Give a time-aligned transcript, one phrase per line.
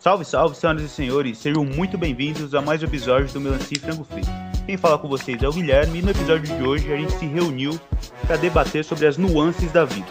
[0.00, 3.80] Salve, salve, senhoras e senhores, sejam muito bem-vindos a mais um episódio do Melancia e
[3.80, 4.30] Frango Frito.
[4.64, 7.26] Quem fala com vocês é o Guilherme e no episódio de hoje a gente se
[7.26, 7.78] reuniu
[8.24, 10.06] para debater sobre as nuances da vida.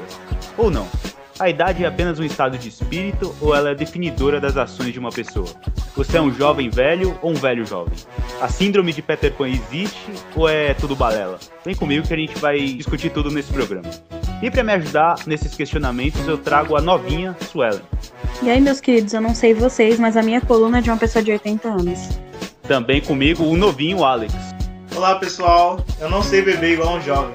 [0.57, 0.85] Ou não,
[1.39, 4.99] a idade é apenas um estado de espírito ou ela é definidora das ações de
[4.99, 5.47] uma pessoa?
[5.95, 7.97] Você é um jovem velho ou um velho jovem?
[8.41, 11.39] A síndrome de Peter Pan existe ou é tudo balela?
[11.63, 13.89] Vem comigo que a gente vai discutir tudo nesse programa.
[14.41, 17.81] E para me ajudar nesses questionamentos, eu trago a novinha Suelen.
[18.43, 20.97] E aí, meus queridos, eu não sei vocês, mas a minha coluna é de uma
[20.97, 22.19] pessoa de 80 anos.
[22.67, 24.33] Também comigo o novinho Alex.
[24.95, 25.83] Olá, pessoal.
[25.99, 27.33] Eu não sei beber igual um jovem.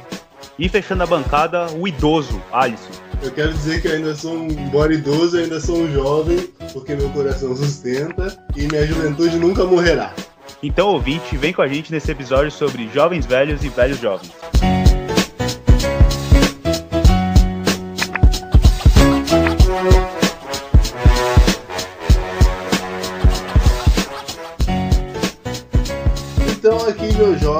[0.58, 2.92] E fechando a bancada, o idoso Alisson.
[3.20, 6.38] Eu quero dizer que eu ainda sou um, embora idoso, eu ainda sou um jovem,
[6.72, 10.12] porque meu coração sustenta e minha juventude nunca morrerá.
[10.62, 14.32] Então, ouvinte, vem com a gente nesse episódio sobre jovens velhos e velhos jovens.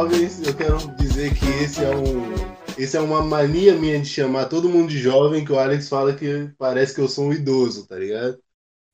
[0.03, 2.53] Jovens, eu quero dizer que esse é um.
[2.77, 6.12] Esse é uma mania minha de chamar todo mundo de jovem, que o Alex fala
[6.14, 8.42] que parece que eu sou um idoso, tá ligado?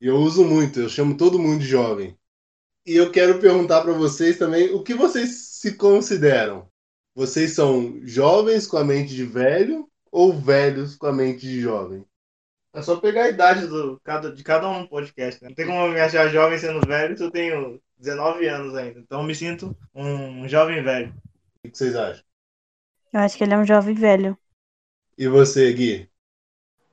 [0.00, 2.14] E eu uso muito, eu chamo todo mundo de jovem.
[2.84, 6.68] E eu quero perguntar para vocês também o que vocês se consideram.
[7.14, 12.04] Vocês são jovens com a mente de velho ou velhos com a mente de jovem?
[12.74, 14.00] É só pegar a idade do,
[14.34, 15.42] de cada um no podcast.
[15.42, 15.48] Né?
[15.48, 19.00] Não tem como me achar jovem sendo velho, que eu tenho 19 anos ainda.
[19.00, 21.14] Então eu me sinto um, jovem velho.
[21.64, 22.22] O que vocês acham?
[23.12, 24.38] Eu acho que ele é um jovem velho.
[25.16, 26.08] E você, Gui?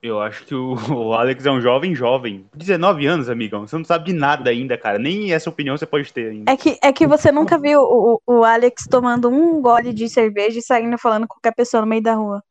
[0.02, 2.48] Eu acho que o, o Alex é um jovem jovem.
[2.54, 3.66] 19 anos, amigão.
[3.66, 4.98] Você não sabe de nada ainda, cara.
[4.98, 6.50] Nem essa opinião você pode ter ainda.
[6.50, 10.58] É que, é que você nunca viu o, o Alex tomando um gole de cerveja
[10.58, 12.42] e saindo falando com qualquer pessoa no meio da rua.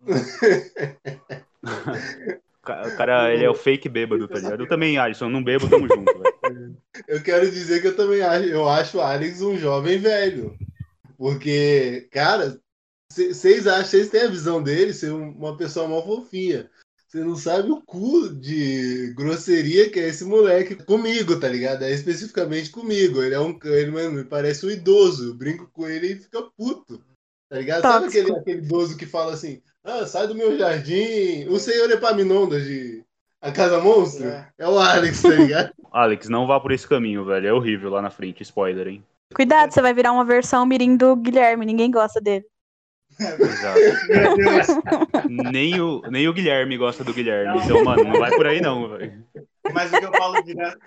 [2.64, 4.62] O cara, ele é o fake bêbado, tá ligado?
[4.62, 6.76] Eu também, Alisson, não bebo, tamo junto, velho.
[7.08, 10.56] Eu quero dizer que eu também acho, eu acho o Alex um jovem velho.
[11.18, 12.60] Porque, cara,
[13.10, 16.70] vocês acham, vocês têm a visão dele ser uma pessoa mal fofinha.
[17.08, 21.84] Você não sabe o cu de grosseria que é esse moleque comigo, tá ligado?
[21.84, 23.22] É especificamente comigo.
[23.22, 23.56] Ele é um.
[23.64, 25.28] Ele, mano, me parece um idoso.
[25.28, 27.00] Eu brinco com ele e fica puto.
[27.48, 27.82] Tá ligado?
[27.82, 31.46] Sabe aquele, aquele idoso que fala assim: ah, sai do meu jardim.
[31.48, 33.04] O senhor Epaminondas de
[33.40, 34.28] A Casa Monstro?
[34.28, 34.48] É.
[34.58, 35.72] é o Alex, tá ligado?
[35.92, 37.46] Alex, não vá por esse caminho, velho.
[37.46, 38.42] É horrível lá na frente.
[38.42, 39.04] Spoiler, hein?
[39.34, 41.66] Cuidado, você vai virar uma versão mirim do Guilherme.
[41.66, 42.44] Ninguém gosta dele.
[43.20, 43.78] Exato.
[45.28, 47.54] nem, o, nem o Guilherme gosta do Guilherme.
[47.54, 47.64] Não.
[47.64, 49.24] Então, mano, não vai por aí não, velho.
[49.72, 50.78] Mas o que eu falo direto.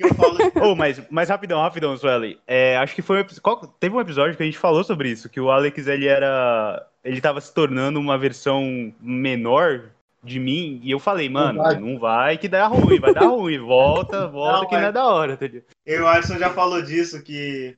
[0.00, 0.38] Que eu falo.
[0.62, 2.38] Oh, mas, mas rapidão, rapidão, Sueli.
[2.46, 3.24] É, acho que foi.
[3.42, 6.86] Qual, teve um episódio que a gente falou sobre isso, que o Alex ele era.
[7.04, 9.90] Ele tava se tornando uma versão menor
[10.22, 13.26] de mim, e eu falei, mano, não vai, não vai que dá ruim, vai dar
[13.26, 15.36] ruim, volta, volta não, que não é da hora.
[15.36, 15.46] Tá
[15.86, 17.74] eu, o Alisson já falou disso, que,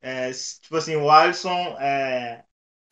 [0.00, 2.44] é, tipo assim, o Alisson é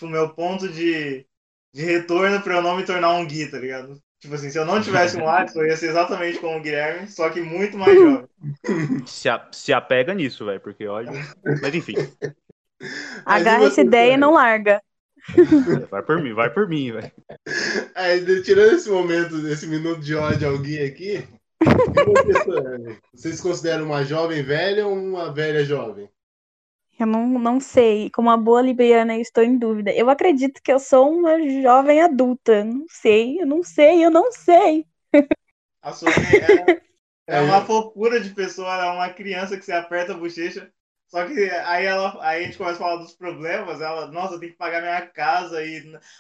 [0.03, 1.25] o meu ponto de,
[1.73, 4.01] de retorno pra eu não me tornar um Gui, tá ligado?
[4.21, 7.07] Tipo assim, se eu não tivesse um Alisson, eu ia ser exatamente como o Guilherme,
[7.07, 8.27] só que muito mais jovem.
[9.07, 11.13] Se, a, se apega nisso, velho, porque olha.
[11.63, 11.95] Mas enfim.
[13.25, 14.83] Agarra essa ideia e não larga.
[15.91, 17.13] Vai por mim, vai por mim, velho.
[18.45, 21.25] tirando esse momento, esse minuto de ódio ao Gui aqui,
[21.63, 26.09] você, vocês consideram uma jovem velha ou uma velha jovem?
[26.99, 28.11] Eu não, não sei.
[28.11, 29.93] Como uma boa libriana, eu estou em dúvida.
[29.93, 32.65] Eu acredito que eu sou uma jovem adulta.
[32.65, 34.85] Não sei, eu não sei, eu não sei.
[35.81, 36.83] A sua é,
[37.29, 40.73] é uma fofura de pessoa, ela é uma criança que você aperta a bochecha.
[41.07, 44.41] Só que aí, ela, aí a gente começa a falar dos problemas, ela, nossa, eu
[44.41, 45.79] tenho que pagar minha casa e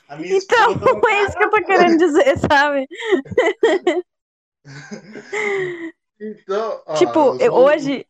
[0.08, 2.86] a minha Então, não é isso que eu tô querendo dizer, sabe?
[6.20, 8.06] então, ó, tipo, eu, hoje,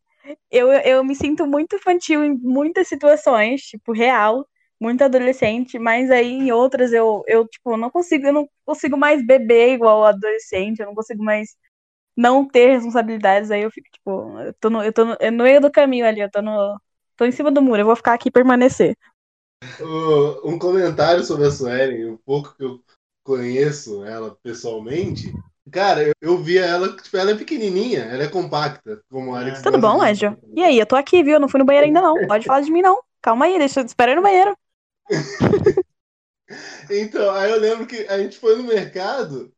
[0.50, 4.46] eu, eu me sinto muito infantil em muitas situações, tipo, real,
[4.80, 9.24] muito adolescente, mas aí em outras eu, eu tipo, não consigo, eu não consigo mais
[9.26, 11.56] beber igual adolescente, eu não consigo mais
[12.16, 15.60] não ter responsabilidades, aí eu fico, tipo, eu tô no, eu tô no, no meio
[15.60, 16.76] do caminho ali, eu tô no.
[17.16, 18.96] tô em cima do muro, eu vou ficar aqui permanecer.
[19.80, 22.80] Uh, um comentário sobre a Suelen, um pouco que eu
[23.24, 25.32] conheço ela pessoalmente,
[25.70, 29.62] Cara, eu, eu via ela, tipo, ela é pequenininha, ela é compacta, como a Alex.
[29.62, 30.36] Tudo bom, Edjo?
[30.54, 31.38] E aí, eu tô aqui, viu?
[31.40, 32.26] Não fui no banheiro ainda não.
[32.26, 33.02] Pode falar de mim não.
[33.20, 34.56] Calma aí, deixa eu esperar no banheiro.
[36.90, 39.52] então, aí eu lembro que a gente foi no mercado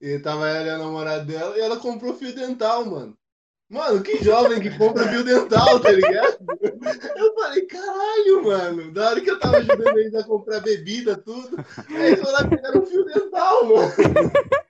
[0.00, 3.16] e tava ela e a namorada dela e ela comprou fio dental, mano.
[3.68, 6.38] Mano, que jovem que compra fio dental, tá ligado?
[7.16, 8.92] Eu falei, caralho, mano.
[8.92, 11.56] Da hora que eu tava ajudando eles a comprar bebida, tudo.
[11.90, 13.92] Aí foi lá pegar um fio dental, mano.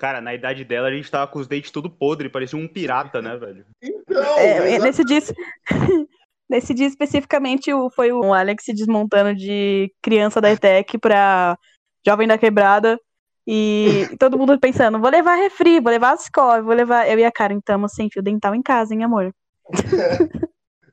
[0.00, 3.20] Cara, na idade dela a gente tava com os dentes tudo podre, parecia um pirata,
[3.20, 3.66] né, velho?
[3.82, 5.20] Então, É, nesse dia,
[6.48, 11.58] nesse dia especificamente foi o Alex se desmontando de criança da ETEC pra
[12.04, 12.98] jovem da quebrada.
[13.46, 17.06] E todo mundo pensando, vou levar refri, vou levar as escola, vou levar.
[17.06, 19.34] Eu e a Karen estamos sem fio dental em casa, hein, amor?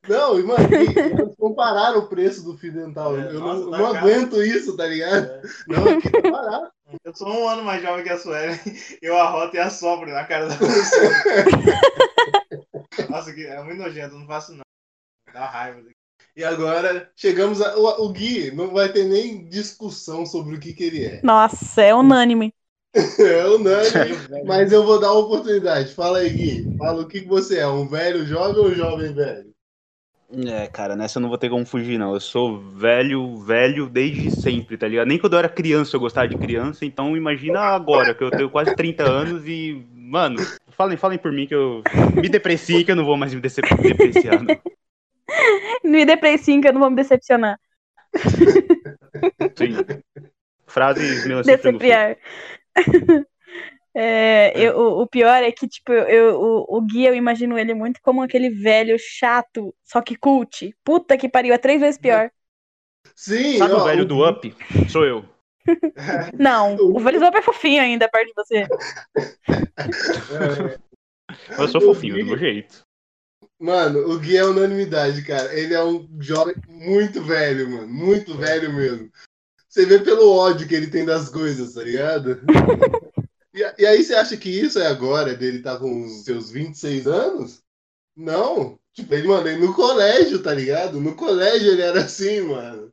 [0.07, 3.18] Não, mano, eles compararam o preço do fio dental.
[3.18, 5.25] É, eu nossa, não, tá não aguento isso, tá ligado?
[5.25, 5.42] É.
[5.68, 6.71] Não, aqui tá barato.
[7.04, 8.57] Eu sou um ano mais jovem que a Suelen.
[9.01, 11.12] Eu arroto e assopro na cara da pessoa.
[13.09, 14.62] Nossa, que é muito nojento, eu não faço não.
[15.33, 15.81] Dá raiva.
[16.36, 17.77] E agora chegamos a.
[17.77, 21.21] O, o Gui não vai ter nem discussão sobre o que, que ele é.
[21.24, 22.54] Nossa, é unânime.
[23.19, 25.94] É unânime, mas eu vou dar uma oportunidade.
[25.94, 26.77] Fala aí, Gui.
[26.77, 29.54] Fala o que, que você é, um velho jovem ou um jovem velho?
[30.29, 32.13] É, cara, nessa eu não vou ter como fugir, não.
[32.13, 35.07] Eu sou velho, velho desde sempre, tá ligado?
[35.07, 38.50] Nem quando eu era criança eu gostava de criança, então imagina agora, que eu tenho
[38.50, 40.38] quase 30 anos e, mano,
[40.71, 41.81] falem, falem por mim que eu
[42.13, 44.56] me depreciem que eu não vou mais me depreciar, não.
[45.83, 47.59] Me depressinho que eu não vou me decepcionar.
[49.56, 49.77] Sim.
[50.65, 51.95] Frases melancia frango frito.
[51.95, 53.27] Decepciar.
[53.99, 57.73] É, eu- o, o pior é que, tipo, eu, o, o Gui, eu imagino ele
[57.73, 60.71] muito como aquele velho chato, só que cult.
[60.83, 62.29] Puta que pariu, é três vezes pior.
[63.15, 64.55] Sim, Sabe ó, o velho do Gui- Up?
[64.89, 65.25] Sou eu.
[66.38, 68.67] Não, o velho Zop é fofinho ainda, perto de você.
[70.31, 70.77] é,
[71.57, 72.85] Eu sou fofinho, do meu jeito.
[73.59, 75.53] Mano, o Gui é unanimidade, cara.
[75.59, 77.88] Ele é um jovem muito velho, mano.
[77.88, 79.09] Muito velho mesmo.
[79.67, 82.41] Você vê pelo ódio que ele tem das coisas, tá ligado?
[83.57, 87.07] E, e aí você acha que isso é agora, dele tá com os seus 26
[87.07, 87.62] anos?
[88.15, 88.77] Não.
[88.94, 91.00] Tipo, ele, mano, ele no colégio, tá ligado?
[91.01, 92.92] No colégio ele era assim, mano.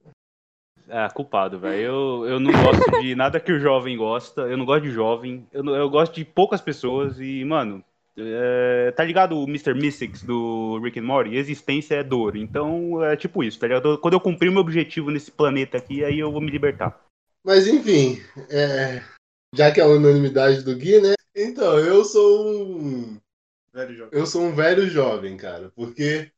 [0.88, 1.80] É, culpado, velho.
[1.80, 4.42] Eu, eu não gosto de nada que o jovem gosta.
[4.42, 5.46] Eu não gosto de jovem.
[5.52, 7.82] Eu, não- eu gosto de poucas pessoas e, mano,
[8.18, 9.74] é, tá ligado o Mr.
[9.74, 11.36] Mystics do Rick and Morty?
[11.36, 12.36] Existência é dor.
[12.36, 13.98] Então é tipo isso, tá ligado?
[13.98, 17.00] Quando eu cumprir o meu objetivo nesse planeta aqui, aí eu vou me libertar.
[17.42, 19.02] Mas enfim, é,
[19.56, 21.14] já que é a unanimidade do Gui, né?
[21.34, 22.48] Então, eu sou
[22.78, 23.18] um.
[23.72, 24.18] Velho jovem.
[24.20, 25.70] Eu sou um velho jovem, cara.
[25.74, 26.30] Porque,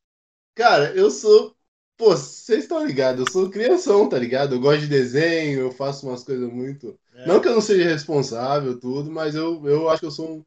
[0.55, 1.55] cara, eu sou.
[1.97, 4.55] Pô, vocês estão ligados, eu sou crianção, tá ligado?
[4.55, 6.99] Eu gosto de desenho, eu faço umas coisas muito.
[7.15, 7.27] É.
[7.27, 10.45] Não que eu não seja responsável, tudo, mas eu, eu acho que eu sou um.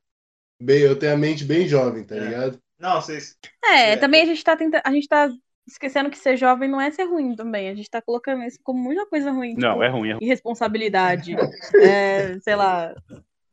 [0.61, 2.19] Bem, eu tenho a mente bem jovem, tá É.
[2.19, 2.59] ligado?
[2.77, 3.35] Não, vocês.
[3.63, 3.97] É, É.
[3.97, 4.81] também a gente tá tentando.
[4.85, 5.29] A gente tá
[5.71, 7.69] esquecendo que ser jovem não é ser ruim também.
[7.69, 9.55] A gente tá colocando isso como muita coisa ruim.
[9.57, 10.23] Não, tipo, é ruim, é ruim.
[10.23, 11.35] Irresponsabilidade.
[11.81, 12.93] é, sei lá.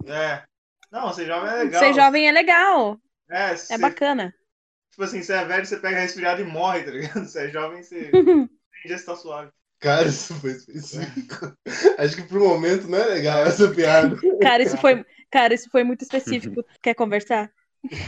[0.06, 0.42] É.
[0.90, 1.80] Não, ser jovem é legal.
[1.82, 2.98] Ser jovem é legal.
[3.30, 4.34] É, É ser- bacana.
[4.90, 7.24] Tipo assim, você é velho, você pega resfriado e morre, tá ligado?
[7.26, 8.10] Você é jovem, você.
[8.12, 8.48] Tem
[8.86, 9.50] dia você tá suave.
[9.78, 11.52] Cara, isso foi específico.
[11.98, 14.16] Acho que pro momento não é legal essa piada.
[14.40, 16.64] Cara, isso foi, cara, isso foi muito específico.
[16.82, 17.50] Quer conversar?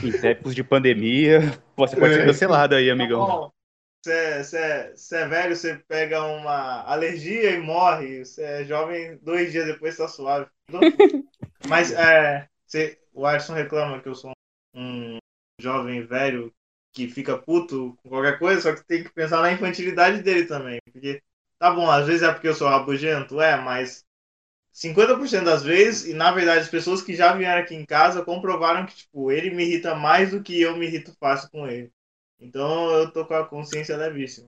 [0.03, 1.41] Em tempos de pandemia,
[1.77, 2.27] pô, você pode ser É.
[2.27, 3.53] cancelado aí, amigão.
[4.05, 8.25] Você é, é, é velho, você pega uma alergia e morre.
[8.25, 10.49] Você é jovem, dois dias depois tá suave.
[11.69, 14.33] Mas é, você, o Alisson reclama que eu sou
[14.75, 15.19] um
[15.61, 16.55] jovem velho
[16.93, 20.81] que fica puto com qualquer coisa, só que tem que pensar na infantilidade dele também.
[20.93, 21.23] Porque,
[21.59, 24.05] tá bom, às vezes é porque eu sou rabugento, é, mas
[24.73, 28.87] 50% das vezes, e na verdade as pessoas que já vieram aqui em casa comprovaram
[28.87, 31.93] que, tipo, ele me irrita mais do que eu me irrito fácil com ele.
[32.41, 34.47] Então eu tô com a consciência levíssima.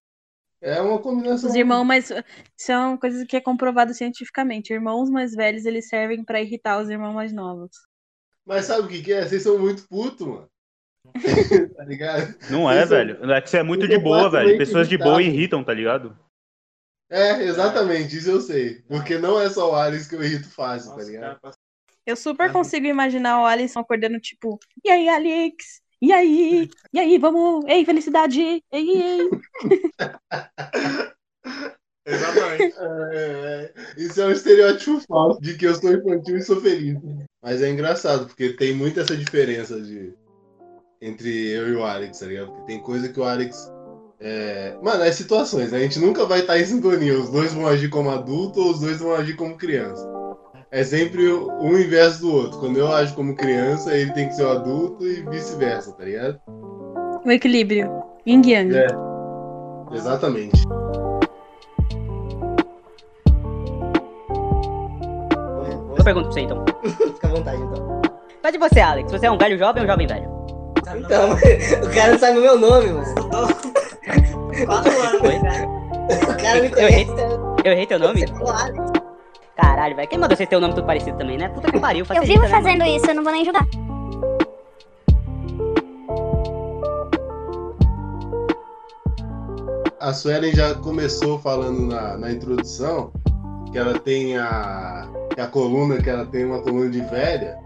[0.60, 1.48] É uma combinação.
[1.48, 2.12] Os irmãos mais.
[2.56, 4.72] São coisas que é comprovado cientificamente.
[4.72, 7.70] Irmãos mais velhos, eles servem pra irritar os irmãos mais novos.
[8.44, 9.26] Mas sabe o que, que é?
[9.26, 10.48] Vocês são muito putos, mano.
[11.76, 12.34] tá ligado?
[12.50, 13.32] Não é, velho.
[13.32, 14.58] É que você é muito isso de boa, velho.
[14.58, 16.16] Pessoas de boa irritam, tá ligado?
[17.08, 18.82] É, exatamente, isso eu sei.
[18.82, 21.40] Porque não é só o Alex que eu irrito fácil, tá Nossa, ligado?
[21.40, 21.54] cara,
[22.06, 25.82] Eu super consigo imaginar o Alisson acordando, tipo, e aí, Alex?
[26.02, 26.70] E aí?
[26.92, 27.64] E aí, vamos?
[27.66, 28.40] Ei, felicidade!
[28.40, 29.30] Ei, ei!
[32.06, 32.74] Exatamente.
[32.78, 36.98] É, isso é um estereótipo falso de que eu sou infantil e sou feliz.
[37.42, 40.14] Mas é engraçado, porque tem muito essa diferença de
[41.02, 42.52] entre eu e o Alex, tá ligado?
[42.52, 43.70] Porque tem coisa que o Alex.
[44.18, 44.76] É...
[44.82, 45.78] Mano, é situações, né?
[45.78, 47.18] A gente nunca vai estar em sintonia.
[47.18, 50.19] Os dois vão agir como adulto ou os dois vão agir como criança.
[50.70, 52.60] É sempre um inverso do outro.
[52.60, 56.40] Quando eu ajo como criança, ele tem que ser o adulto e vice-versa, tá ligado?
[57.24, 57.90] O equilíbrio.
[58.26, 58.76] Yin Yang.
[58.76, 58.86] É.
[59.92, 60.62] Exatamente.
[65.98, 66.64] Eu pergunto pra você então.
[67.14, 68.02] Fica à vontade, então.
[68.42, 69.10] Mas de você, Alex?
[69.12, 70.30] Você é um velho jovem ou um jovem velho?
[70.96, 71.30] Então,
[71.84, 73.04] o cara não sabe o meu nome, mano.
[74.66, 75.20] Quatro anos,
[76.24, 77.22] O cara me Eu errei- conhece.
[77.64, 78.20] Eu errei teu nome?
[78.20, 78.99] Você falou Alex.
[79.60, 80.08] Caralho, velho.
[80.08, 81.50] Quem mandou vocês ter o nome tudo parecido também, né?
[81.50, 82.06] Puta que pariu.
[82.14, 83.66] Eu vivo né, fazendo isso, eu não vou nem julgar.
[90.00, 93.12] A Suelen já começou falando na, na introdução
[93.70, 97.58] que ela tem a, a coluna, que ela tem uma coluna de velha.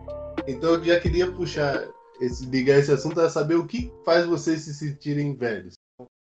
[0.49, 1.87] Então eu já queria puxar,
[2.21, 5.75] esse, ligar esse assunto a saber o que faz vocês se sentirem velhos.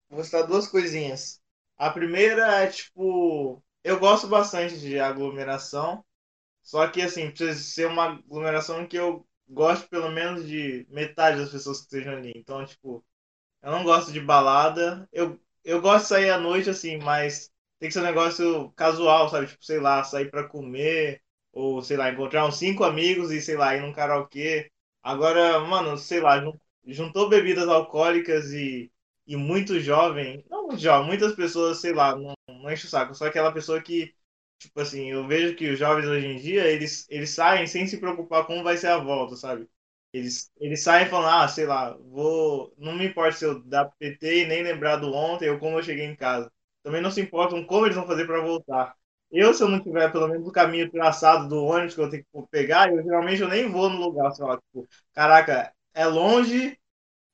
[0.09, 1.41] Vou citar duas coisinhas.
[1.77, 6.03] A primeira é, tipo, eu gosto bastante de aglomeração,
[6.63, 11.51] só que, assim, precisa ser uma aglomeração que eu gosto pelo menos de metade das
[11.51, 12.33] pessoas que estejam ali.
[12.35, 13.05] Então, tipo,
[13.61, 15.07] eu não gosto de balada.
[15.11, 19.29] Eu, eu gosto de sair à noite, assim, mas tem que ser um negócio casual,
[19.29, 19.47] sabe?
[19.47, 23.55] Tipo, sei lá, sair pra comer, ou, sei lá, encontrar uns cinco amigos e, sei
[23.57, 24.71] lá, ir num karaokê.
[25.03, 28.91] Agora, mano, sei lá, jun- juntou bebidas alcoólicas e
[29.27, 33.25] e muito jovem, não jovem, muitas pessoas, sei lá, não, não enche o saco, só
[33.27, 34.13] aquela pessoa que,
[34.59, 37.97] tipo assim, eu vejo que os jovens hoje em dia, eles, eles saem sem se
[37.99, 39.67] preocupar como vai ser a volta, sabe?
[40.13, 44.43] Eles, eles saem falando, ah, sei lá, vou, não me importa se eu dar PT
[44.43, 46.51] e nem lembrar do ontem ou como eu cheguei em casa.
[46.83, 48.95] Também não se importam como eles vão fazer para voltar.
[49.29, 52.23] Eu, se eu não tiver pelo menos o caminho traçado do ônibus que eu tenho
[52.23, 56.79] que pegar, eu geralmente eu nem vou no lugar, sei lá, tipo, caraca, é longe,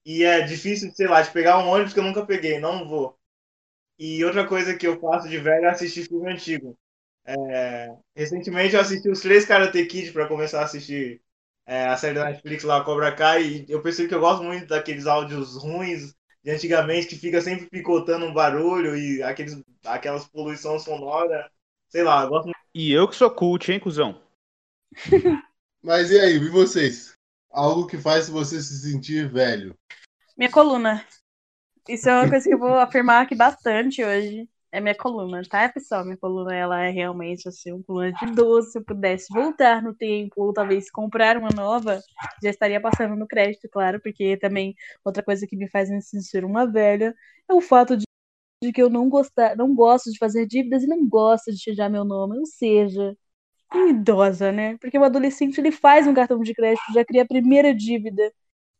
[0.05, 3.17] e é difícil, sei lá, de pegar um ônibus que eu nunca peguei, não vou.
[3.97, 6.77] E outra coisa que eu faço de velho é assistir filme antigo.
[7.25, 11.21] É, recentemente eu assisti os três Karate Kid para começar a assistir
[11.65, 14.67] é, a série da Netflix lá, Cobra Kai, e eu percebi que eu gosto muito
[14.67, 20.77] daqueles áudios ruins de antigamente que fica sempre picotando um barulho e aqueles, aquelas poluição
[20.77, 21.49] sonora.
[21.87, 22.57] Sei lá, eu gosto muito.
[22.73, 24.21] E eu que sou cult, hein, cuzão?
[25.81, 27.12] Mas e aí, e vocês?
[27.53, 29.77] Algo que faz você se sentir velho?
[30.35, 31.05] Minha coluna.
[31.87, 34.49] Isso é uma coisa que eu vou afirmar aqui bastante hoje.
[34.71, 36.03] É minha coluna, tá, pessoal?
[36.03, 38.71] Minha coluna, ela é realmente, assim, uma coluna de doce.
[38.71, 42.01] Se eu pudesse voltar no tempo, ou talvez comprar uma nova,
[42.41, 44.73] já estaria passando no crédito, claro, porque também
[45.05, 47.13] outra coisa que me faz me sentir uma velha
[47.47, 48.03] é o fato de,
[48.63, 51.87] de que eu não, gostar, não gosto de fazer dívidas e não gosto de tirar
[51.87, 52.39] meu nome.
[52.39, 53.15] Ou seja,
[53.75, 54.77] idosa, né?
[54.77, 58.31] Porque o adolescente, ele faz um cartão de crédito, já cria a primeira dívida.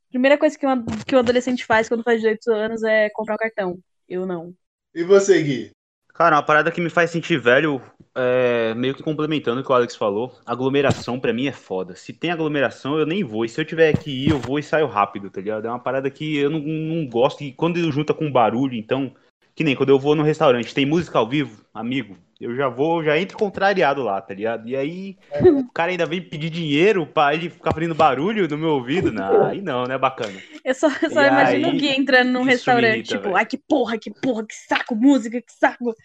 [0.09, 3.38] Primeira coisa que, uma, que o adolescente faz quando faz 18 anos é comprar um
[3.38, 3.79] cartão.
[4.07, 4.53] Eu não.
[4.93, 5.71] E você, Gui?
[6.13, 7.81] Cara, uma parada que me faz sentir velho,
[8.13, 11.95] é, meio que complementando o que o Alex falou, aglomeração pra mim é foda.
[11.95, 13.43] Se tem aglomeração, eu nem vou.
[13.43, 15.65] E se eu tiver que ir, eu vou e saio rápido, tá ligado?
[15.65, 17.43] É uma parada que eu não, não gosto.
[17.43, 19.13] E quando junta com barulho, então.
[19.55, 23.03] Que nem quando eu vou no restaurante, tem música ao vivo, amigo, eu já vou,
[23.03, 24.67] já entro contrariado lá, tá ligado?
[24.67, 28.69] E aí, o cara ainda vem pedir dinheiro pra ele ficar fazendo barulho no meu
[28.69, 29.11] ouvido.
[29.11, 29.97] Não, aí não, né?
[29.97, 30.33] Bacana.
[30.63, 33.35] Eu só, eu só E imagino aí, o Gui entrando num restaurante, irrita, tipo, velho.
[33.35, 35.93] ai que porra, que porra, que saco, música, que saco.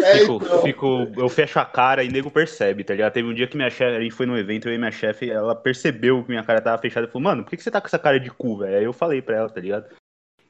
[0.00, 3.12] É, Fico, então, fico, eu fecho a cara e nego percebe, tá ligado?
[3.12, 5.30] Teve um dia que minha chefe, a gente foi num evento, eu e minha chefe,
[5.30, 7.80] ela percebeu que minha cara tava fechada e falou, mano, por que que você tá
[7.80, 8.76] com essa cara de cu, velho?
[8.78, 9.86] Aí eu falei pra ela, tá ligado?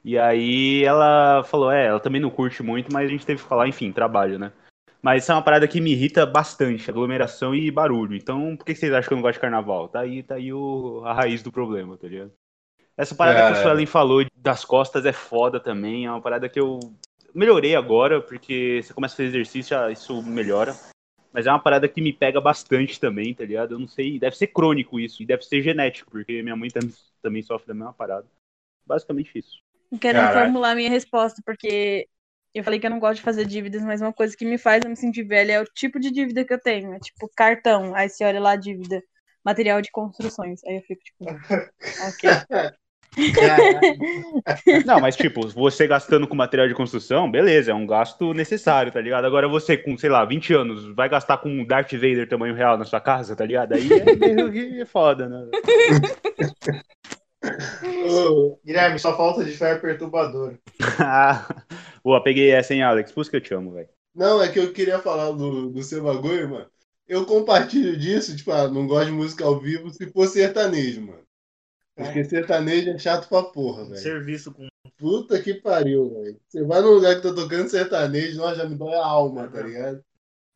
[0.03, 3.47] E aí ela falou, é, ela também não curte muito, mas a gente teve que
[3.47, 4.51] falar, enfim, trabalho, né?
[5.01, 8.15] Mas isso é uma parada que me irrita bastante, aglomeração e barulho.
[8.15, 9.87] Então, por que que vocês acham que eu não gosto de carnaval?
[9.87, 12.31] Tá aí, tá aí o, a raiz do problema, tá ligado?
[12.97, 13.59] Essa parada que Cara.
[13.59, 16.79] a Suelen falou das costas é foda também, é uma parada que eu
[17.33, 20.75] melhorei agora, porque você começa a fazer exercício, isso melhora.
[21.31, 23.75] Mas é uma parada que me pega bastante também, tá ligado?
[23.75, 26.89] Eu não sei, deve ser crônico isso, e deve ser genético, porque minha mãe tam-
[27.21, 28.25] também sofre da mesma parada.
[28.85, 29.61] Basicamente isso.
[30.01, 30.39] Quero Caraca.
[30.41, 32.07] formular minha resposta, porque
[32.53, 34.83] eu falei que eu não gosto de fazer dívidas, mas uma coisa que me faz
[34.83, 36.93] eu me sentir velha é o tipo de dívida que eu tenho.
[36.93, 39.01] É tipo cartão, aí você olha lá a dívida,
[39.43, 40.63] material de construções.
[40.65, 41.25] Aí eu fico tipo,
[42.07, 42.29] ok.
[44.85, 49.01] Não, mas tipo, você gastando com material de construção, beleza, é um gasto necessário, tá
[49.01, 49.25] ligado?
[49.25, 52.77] Agora você com, sei lá, 20 anos, vai gastar com um Darth Vader tamanho real
[52.77, 53.73] na sua casa, tá ligado?
[53.73, 55.47] Aí é meio que foda, né?
[58.09, 60.57] ô, Guilherme, só falta de fé é perturbadora.
[60.99, 61.47] Ah,
[62.03, 63.11] Boa, peguei essa, hein, Alex?
[63.11, 63.89] Por isso que eu te amo, velho.
[64.15, 66.67] Não, é que eu queria falar do, do seu bagulho, mano.
[67.07, 71.23] Eu compartilho disso, tipo, ah, não gosto de música ao vivo se for sertanejo, mano.
[71.95, 73.97] Porque sertanejo é chato pra porra, velho.
[73.97, 74.67] Serviço com.
[74.97, 76.39] Puta que pariu, velho.
[76.47, 79.61] Você vai num lugar que tá tocando sertanejo, nós já me dói a alma, tá
[79.61, 80.03] ligado?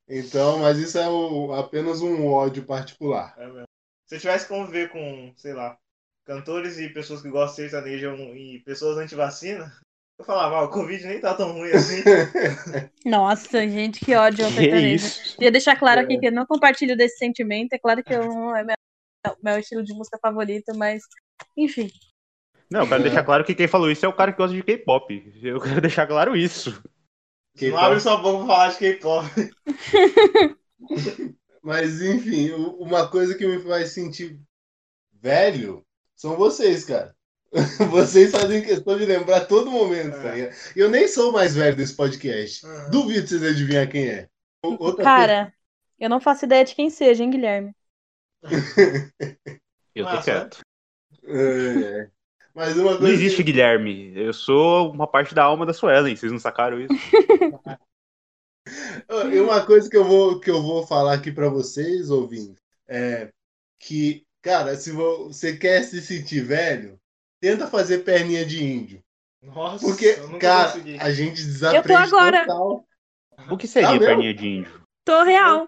[0.08, 3.34] Então, mas isso é um- apenas um ódio particular.
[3.38, 3.64] É mesmo.
[4.06, 5.78] Se eu tivesse que conviver com, sei lá,
[6.26, 9.72] cantores e pessoas que gostam de sertanejo e pessoas anti-vacina,
[10.18, 12.04] eu falava, ah, o Covid nem tá tão ruim assim.
[13.06, 14.96] Nossa, gente, que ódio ao Que sertanejo.
[14.96, 15.36] isso?
[15.36, 17.74] Queria deixar claro aqui que eu não compartilho desse sentimento.
[17.74, 18.76] É claro que eu não é meu,
[19.44, 21.04] meu estilo de música favorito, mas
[21.58, 21.90] enfim.
[22.70, 24.64] Não, eu quero deixar claro que quem falou isso é o cara que gosta de
[24.64, 25.34] K-pop.
[25.44, 26.82] Eu quero deixar claro isso.
[27.62, 29.28] Não abre sua boca pra falar de K-pop.
[31.62, 34.40] Mas, enfim, uma coisa que me faz sentir
[35.14, 35.84] velho
[36.16, 37.16] são vocês, cara.
[37.92, 40.36] Vocês fazem questão de lembrar a todo momento, tá É.
[40.36, 40.56] ligado?
[40.76, 42.66] E eu nem sou o mais velho desse podcast.
[42.66, 42.90] Aham.
[42.90, 44.28] Duvido vocês adivinhar quem é.
[44.66, 45.54] O- Outra Cara,
[46.00, 47.72] eu não faço ideia de quem seja, hein, Guilherme?
[49.94, 50.62] Eu tô quieto.
[51.24, 52.10] coisa- é, é.
[52.56, 53.14] Mas uma Não coisa.
[53.14, 54.12] existe que- Guilherme.
[54.16, 56.16] Eu sou uma parte da alma da Suelen.
[56.16, 56.94] Vocês não sacaram isso?
[59.32, 62.56] E uma coisa que eu vou, que eu vou falar aqui pra vocês, ouvindo,
[62.88, 63.30] é
[63.78, 67.00] que, cara, se vo- você quer se sentir velho,
[67.42, 69.02] tenta fazer perninha de índio.
[69.42, 70.98] Nossa, Porque, eu nunca cara, consegui.
[71.00, 72.42] a gente desaprende agora.
[72.46, 72.86] total.
[73.50, 74.06] O que seria mesmo?
[74.06, 74.82] perninha de índio?
[75.04, 75.68] Tô real.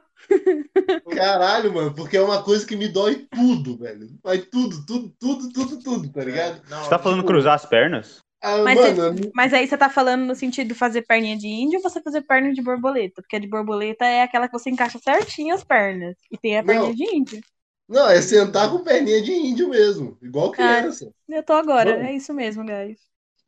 [1.15, 4.07] Caralho, mano, porque é uma coisa que me dói tudo, velho.
[4.23, 6.61] Vai tudo, tudo, tudo, tudo, tudo, tá ligado?
[6.69, 8.19] Não, Você tá falando tipo, cruzar as pernas?
[8.41, 11.77] Ah, Mas mano, Mas aí você tá falando no sentido de fazer perninha de índio
[11.77, 13.21] ou você fazer perna de borboleta?
[13.21, 16.15] Porque a de borboleta é aquela que você encaixa certinho as pernas.
[16.31, 16.95] E tem a perninha Não.
[16.95, 17.41] de índio.
[17.87, 21.11] Não, é sentar com perninha de índio mesmo, igual criança.
[21.27, 22.05] Eu tô agora, Bom.
[22.05, 22.99] é isso mesmo, guys.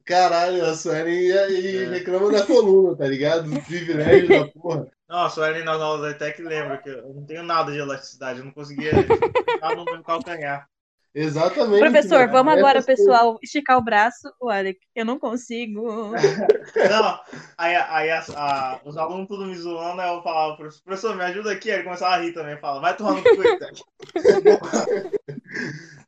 [0.06, 1.90] Caralho, a Suelen e, e É.
[1.90, 3.50] reclama da coluna, tá ligado?
[3.50, 4.88] Dos privilégios da porra.
[5.10, 8.40] Nossa, o Ellen nas aulas até que lembra que eu não tenho nada de elasticidade,
[8.40, 8.92] eu não conseguia
[9.48, 10.68] ficar no meu calcanhar.
[11.20, 11.80] Exatamente.
[11.80, 12.32] Professor, mano.
[12.32, 13.06] vamos agora, Essas coisas.
[13.06, 14.32] pessoal, esticar o braço.
[14.40, 16.12] Olha, eu não consigo.
[16.92, 17.20] Não,
[17.58, 21.24] aí, aí as- a- os alunos tudo me zoando, aí eu falava, professor, professor, me
[21.24, 23.82] ajuda aqui, aí ele começava a rir também, fala, vai tomar no cu, Itaque.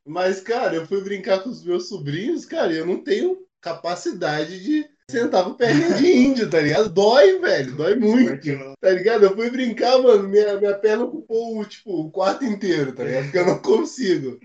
[0.05, 4.63] Mas, cara, eu fui brincar com os meus sobrinhos, cara, e eu não tenho capacidade
[4.63, 6.89] de sentar com perninha de índio, tá ligado?
[6.89, 9.23] Dói, velho, dói muito, tá ligado?
[9.23, 13.23] Eu fui brincar, mano, minha, minha perna ocupou, tipo, o quarto inteiro, tá ligado?
[13.23, 14.39] Porque eu não consigo.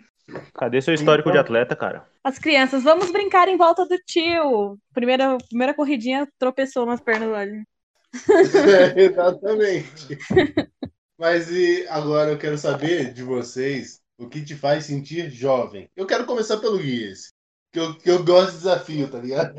[0.54, 2.06] Cadê seu histórico de atleta, cara?
[2.22, 4.78] As crianças, vamos brincar em volta do tio.
[4.92, 7.64] Primeira, primeira corridinha, tropeçou nas pernas Alien.
[8.96, 10.18] É, exatamente.
[11.18, 15.88] Mas e agora eu quero saber de vocês o que te faz sentir jovem.
[15.96, 17.32] Eu quero começar pelo Guias,
[17.72, 19.54] que eu, que eu gosto de desafio, tá ligado?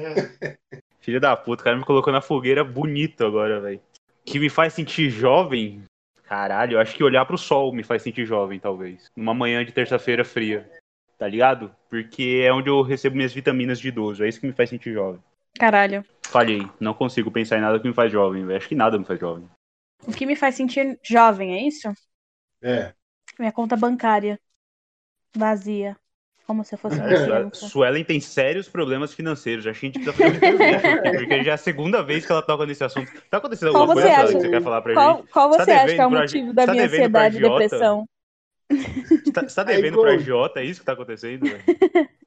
[0.99, 3.81] Filho da puta, o cara me colocou na fogueira bonito agora, velho.
[4.25, 5.83] Que me faz sentir jovem?
[6.27, 9.11] Caralho, eu acho que olhar pro sol me faz sentir jovem, talvez.
[9.15, 10.69] Numa manhã de terça-feira fria.
[11.17, 11.73] Tá ligado?
[11.89, 14.23] Porque é onde eu recebo minhas vitaminas de idoso.
[14.23, 15.21] É isso que me faz sentir jovem.
[15.57, 16.03] Caralho.
[16.25, 16.67] Falhei.
[16.79, 18.57] Não consigo pensar em nada que me faz jovem, velho.
[18.57, 19.49] Acho que nada me faz jovem.
[20.05, 21.89] O que me faz sentir jovem, é isso?
[22.61, 22.93] É.
[23.39, 24.39] Minha conta bancária.
[25.35, 25.95] Vazia.
[26.47, 27.67] Como se eu fosse uma Cara, Sue- criança.
[27.69, 29.65] Suelen tem sérios problemas financeiros.
[29.65, 32.41] Acho que a gente precisa fazer um porque já é a segunda vez que ela
[32.43, 33.11] toca nesse assunto.
[33.31, 34.33] Tá acontecendo alguma coisa Suelen, acha?
[34.33, 35.27] que você quer falar pra Qual, gente?
[35.31, 37.41] qual Você tá acha que é o pra- motivo da tá minha pra ansiedade e
[37.41, 38.05] depressão?
[38.69, 40.21] Você tá, você tá Aí, devendo pra coach.
[40.21, 40.59] agiota?
[40.59, 41.45] É isso que tá acontecendo?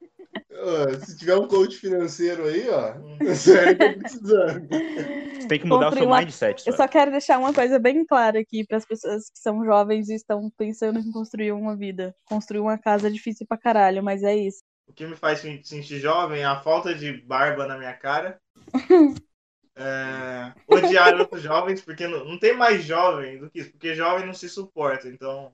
[1.05, 2.93] Se tiver um coach financeiro aí, ó,
[3.35, 4.67] sério, tô precisando.
[4.69, 6.59] Você tem que mudar Comprei o seu uma- mindset.
[6.67, 6.77] Eu Suelen.
[6.77, 10.15] só quero deixar uma coisa bem clara aqui para as pessoas que são jovens e
[10.15, 12.15] estão pensando em construir uma vida.
[12.25, 14.59] Construir uma casa é difícil pra caralho, mas é isso.
[14.87, 18.39] O que me faz me sentir jovem é a falta de barba na minha cara.
[19.81, 24.25] É, odiar outros jovens, porque não, não tem mais jovem do que isso, porque jovem
[24.25, 25.07] não se suporta.
[25.07, 25.53] Então,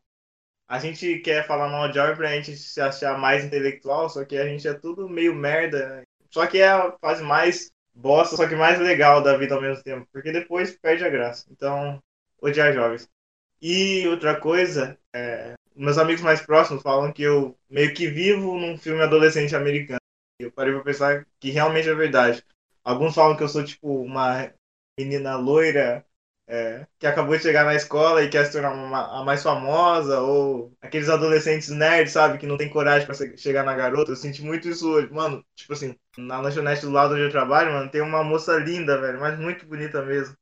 [0.67, 4.37] a gente quer falar mal de jovem pra gente se achar mais intelectual, só que
[4.37, 5.97] a gente é tudo meio merda.
[5.97, 6.03] né?
[6.31, 9.83] Só que é a fase mais bosta, só que mais legal da vida ao mesmo
[9.83, 11.45] tempo, porque depois perde a graça.
[11.51, 12.01] Então,
[12.41, 13.07] odiar jovens.
[13.61, 18.77] E outra coisa, é, meus amigos mais próximos falam que eu meio que vivo num
[18.77, 19.99] filme adolescente americano.
[20.39, 22.43] Eu parei pra pensar que realmente é verdade.
[22.83, 24.51] Alguns falam que eu sou tipo uma
[24.99, 26.05] menina loira
[26.47, 30.19] é, que acabou de chegar na escola e quer se tornar uma, a mais famosa,
[30.21, 34.11] ou aqueles adolescentes nerds, sabe, que não tem coragem se- chegar na garota.
[34.11, 35.11] Eu senti muito isso hoje.
[35.11, 38.99] Mano, tipo assim, na lanchonete do lado onde eu trabalho, mano, tem uma moça linda,
[39.01, 40.35] velho, mas muito bonita mesmo.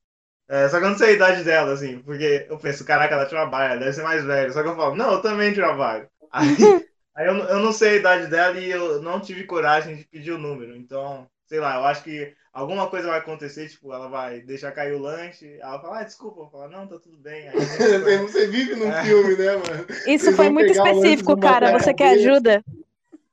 [0.48, 3.26] É, só que eu não sei a idade dela, assim, porque eu penso, caraca, ela
[3.26, 4.52] trabalha, deve ser mais velha.
[4.52, 6.08] Só que eu falo, não, eu também trabalho.
[6.30, 6.80] Aí,
[7.14, 10.32] aí eu, eu não sei a idade dela e eu não tive coragem de pedir
[10.32, 10.76] o número.
[10.76, 14.94] Então, sei lá, eu acho que alguma coisa vai acontecer, tipo, ela vai deixar cair
[14.94, 17.48] o lanche, ela fala, ah, desculpa, eu falo, não, tá tudo bem.
[17.48, 19.04] Aí, Você, você vive num É.
[19.04, 19.86] filme, né, mano?
[20.06, 21.76] Isso Vocês foi muito específico, cara.
[21.78, 22.64] Você quer ajuda?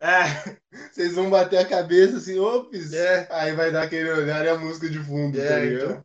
[0.01, 0.57] é,
[0.91, 3.27] Vocês vão bater a cabeça assim, ops, É.
[3.29, 6.03] aí vai dar aquele olhar e a música de fundo, tá é, ligado?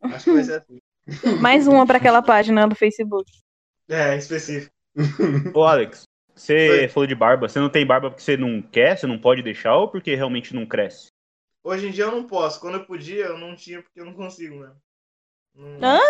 [0.00, 0.10] então.
[0.12, 0.78] Acho que vai ser assim.
[1.40, 3.30] Mais uma pra aquela página do Facebook.
[3.88, 4.72] É, específico.
[5.54, 6.02] Ô, Alex,
[6.34, 6.88] você Oi.
[6.88, 7.48] falou de barba.
[7.48, 10.54] Você não tem barba porque você não quer, você não pode deixar ou porque realmente
[10.54, 11.08] não cresce?
[11.62, 12.60] Hoje em dia eu não posso.
[12.60, 14.76] Quando eu podia, eu não tinha porque eu não consigo mesmo.
[15.54, 16.00] Não- Hã?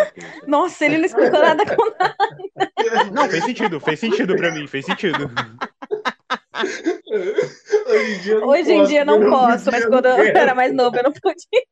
[0.47, 1.83] Nossa, ele não escutou nada com
[3.13, 5.31] Não, fez sentido, fez sentido pra mim, fez sentido.
[7.87, 10.55] Hoje em dia eu não Hoje em posso, dia não posso, mas quando eu era
[10.55, 11.63] mais novo eu não podia.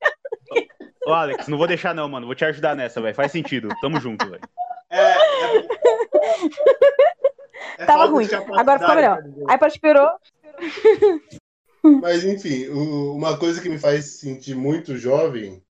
[1.07, 2.27] Ô, Alex, não vou deixar não, mano.
[2.27, 3.15] Vou te ajudar nessa, velho.
[3.15, 3.69] Faz sentido.
[3.81, 4.43] Tamo junto, velho.
[4.91, 5.67] É, é...
[7.79, 8.27] é Tava ruim.
[8.57, 9.23] Agora ficou melhor.
[9.49, 10.11] Aí piorou.
[12.01, 15.63] Mas enfim, o- uma coisa que me faz sentir muito jovem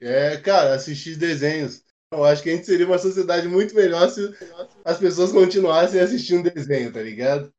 [0.00, 1.84] é, cara, assistir desenhos.
[2.12, 4.20] Eu acho que a gente seria uma sociedade muito melhor se
[4.84, 7.52] as pessoas continuassem assistindo desenho, tá ligado?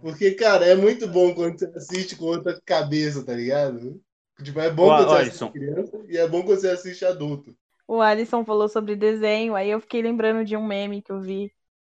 [0.00, 4.00] Porque, cara, é muito bom quando você assiste com outra cabeça, tá ligado?
[4.42, 5.50] Tipo, é bom Ó, quando você Alisson.
[5.50, 7.56] assiste criança e é bom quando você assiste adulto.
[7.88, 11.52] O Alisson falou sobre desenho, aí eu fiquei lembrando de um meme que eu vi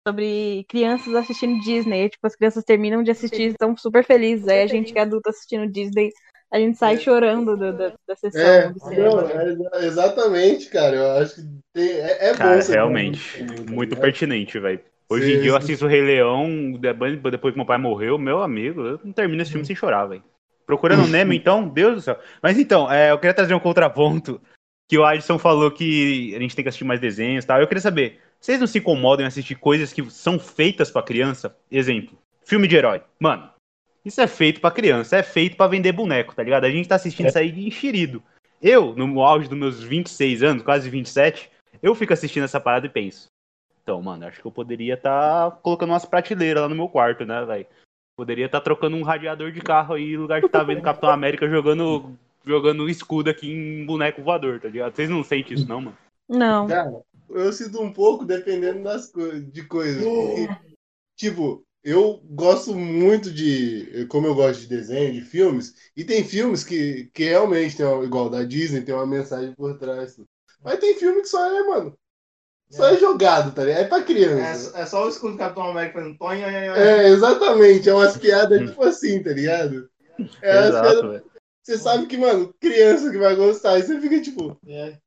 [0.08, 2.08] sobre crianças assistindo Disney.
[2.08, 4.48] Tipo, as crianças terminam de assistir e estão super felizes.
[4.48, 6.10] Aí a gente que é adulto assistindo Disney,
[6.50, 10.96] a gente sai chorando do- da, da sessão É, do não, é exa- exatamente, cara.
[10.96, 11.42] Eu acho que
[11.74, 12.38] tem- é, é bom.
[12.38, 14.80] Cara, você realmente, muito pertinente, velho.
[15.10, 18.42] Hoje em dia eu assisto o Rei Leão, depois depois que meu pai morreu, meu
[18.42, 20.22] amigo, eu não termino esse filme sem chorar, velho.
[20.66, 22.18] Procurando o Nemo, então, Deus do céu.
[22.42, 24.38] Mas então, é, eu queria trazer um contraponto,
[24.86, 27.58] que o Adson falou que a gente tem que assistir mais desenhos e tal.
[27.60, 31.56] Eu queria saber, vocês não se incomodam em assistir coisas que são feitas pra criança?
[31.70, 33.02] Exemplo, filme de herói.
[33.18, 33.50] Mano,
[34.04, 36.64] isso é feito pra criança, é feito pra vender boneco, tá ligado?
[36.64, 38.22] A gente tá assistindo isso aí de enxerido.
[38.60, 41.50] Eu, no auge dos meus 26 anos, quase 27,
[41.82, 43.28] eu fico assistindo essa parada e penso.
[43.82, 47.44] Então, mano, acho que eu poderia estar colocando umas prateleiras lá no meu quarto, né,
[47.44, 47.66] velho?
[48.16, 51.48] Poderia estar trocando um radiador de carro aí no lugar de estar vendo Capitão América
[51.48, 54.94] jogando, jogando escudo aqui em boneco voador, tá ligado?
[54.94, 55.96] Vocês não sentem isso, não, mano?
[56.28, 56.66] Não.
[56.66, 56.92] Cara,
[57.30, 60.02] eu sinto um pouco dependendo das co de coisas.
[60.02, 60.48] Porque,
[61.16, 64.06] tipo, eu gosto muito de.
[64.08, 68.04] Como eu gosto de desenho, de filmes, e tem filmes que, que realmente tem uma,
[68.04, 70.16] igual da Disney, tem uma mensagem por trás.
[70.62, 71.96] Mas tem filme que só é, mano.
[72.70, 73.80] Só é, jogado, tá ligado?
[73.80, 74.76] É pra criança.
[74.76, 76.46] É, é só o escudo do Capitão América fazendo tonha.
[76.46, 77.88] É, exatamente.
[77.88, 79.88] É umas piadas tipo assim, tá ligado?
[80.18, 80.68] É umas piadas.
[80.68, 81.24] Exato, velho.
[81.62, 83.78] Você sabe que, mano, criança que vai gostar.
[83.78, 84.58] E você fica tipo.
[84.66, 84.98] É,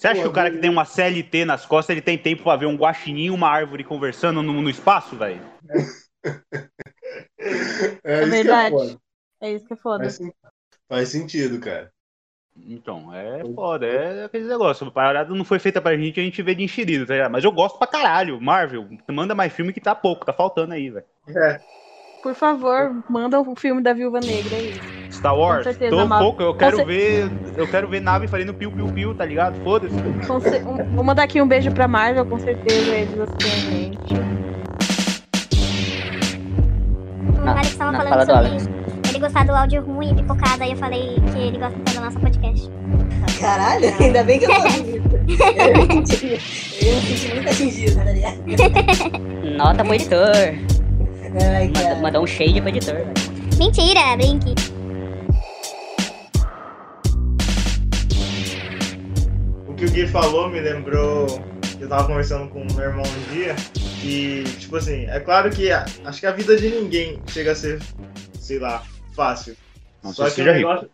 [0.00, 2.42] Você acha Pô, que o cara que tem uma CLT nas costas, ele tem tempo
[2.42, 5.42] pra ver um guaxinim e uma árvore conversando no, no espaço, velho?
[8.02, 8.42] é, isso verdade.
[8.42, 9.00] que é foda.
[9.42, 10.04] É isso que é foda.
[10.04, 10.18] Faz,
[10.88, 11.92] faz sentido, cara.
[12.56, 14.86] Então, é foda, é aquele negócio.
[14.86, 17.32] A parada não foi feita pra gente, a gente vê de enxerido, tá ligado?
[17.32, 18.40] Mas eu gosto pra caralho.
[18.40, 21.04] Marvel, manda mais filme que tá pouco, tá faltando aí, velho.
[21.28, 21.60] É,
[22.22, 24.99] Por favor, manda o filme da Viúva Negra aí.
[25.10, 27.30] Star Wars, Com certeza, tô pouco, eu quero ver.
[27.56, 29.56] Eu quero ver nave fazendo piu-piu-piu, tá ligado?
[29.64, 29.94] Foda-se.
[29.94, 34.14] Um- Vou mandar aqui um beijo pra Marvel, com certeza eles assistem a gente.
[37.46, 40.70] Alex tava não, falando fala do sobre ele gostar do áudio ruim e pipocado, aí
[40.70, 42.70] eu falei que ele gosta então do nosso podcast.
[43.40, 44.60] Caralho, ainda bem que eu tô.
[45.30, 46.26] Eu me senti,
[46.84, 48.36] eu me senti muito atingido, tá ligado?
[49.56, 50.26] Nota pro editor.
[50.34, 51.96] Ai, Manda- cara.
[52.00, 52.96] Mandar um shade pro editor.
[53.58, 54.54] Mentira, brinque.
[59.80, 61.26] Que o Gui falou me lembrou.
[61.80, 63.56] Eu tava conversando com o meu irmão um dia.
[64.04, 67.54] E, tipo assim, é claro que a- acho que a vida de ninguém chega a
[67.54, 67.80] ser,
[68.38, 69.56] sei lá, fácil.
[70.02, 70.68] Não Só que se o seja rico.
[70.68, 70.90] negócio.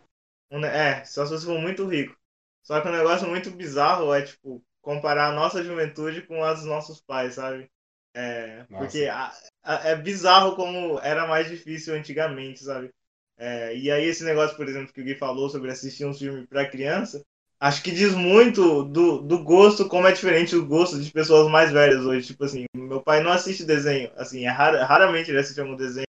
[0.49, 2.15] um ne- é, só se você for muito rico.
[2.63, 6.63] Só que um negócio muito bizarro é, tipo, comparar a nossa juventude com a dos
[6.63, 7.69] nossos pais, sabe?
[8.15, 8.85] É, Nossa.
[8.85, 12.89] porque a- a- é bizarro como era mais difícil antigamente, sabe?
[13.37, 16.47] É, e aí esse negócio, por exemplo, que o Gui falou sobre assistir um filme
[16.47, 17.21] pra criança,
[17.59, 21.71] acho que diz muito do, do gosto, como é diferente o gosto de pessoas mais
[21.71, 22.27] velhas hoje.
[22.27, 26.05] Tipo assim, meu pai não assiste desenho, assim, é rara- raramente ele assiste algum desenho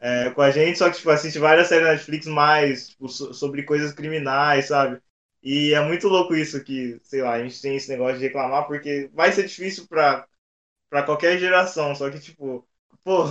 [0.00, 3.32] é, com a gente, só que tipo, assiste várias séries na Netflix mais tipo, so-
[3.34, 5.00] sobre coisas criminais, sabe?
[5.42, 8.66] E é muito louco isso que, sei lá, a gente tem esse negócio de reclamar,
[8.66, 10.26] porque vai ser difícil pra,
[10.90, 12.66] pra qualquer geração, só que, tipo,
[13.04, 13.24] pô,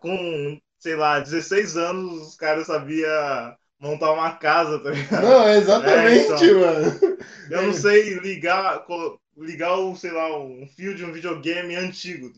[0.00, 3.08] com, sei lá, 16 anos os caras sabiam
[3.84, 5.22] montar uma casa, tá ligado?
[5.22, 6.60] Não, exatamente, É, então.
[6.60, 7.18] mano.
[7.50, 8.84] Eu não sei ligar,
[9.36, 12.32] ligar o, sei lá, um fio de um videogame antigo.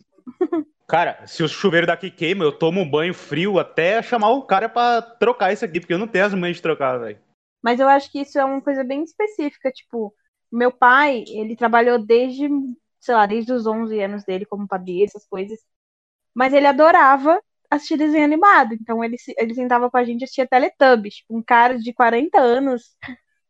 [0.88, 4.68] Cara, se o chuveiro daqui queima, eu tomo um banho frio até chamar o cara
[4.68, 7.18] pra trocar isso aqui, porque eu não tenho as manhas de trocar, velho.
[7.62, 9.72] Mas eu acho que isso é uma coisa bem específica.
[9.72, 10.14] Tipo,
[10.52, 12.48] meu pai, ele trabalhou desde,
[13.00, 15.58] sei lá, desde os 11 anos dele como padeiro, essas coisas.
[16.32, 18.74] Mas ele adorava assistir desenho animado.
[18.74, 21.24] Então ele, se- ele sentava com a gente e assistia Teletubbies.
[21.30, 22.96] Um cara de 40 anos,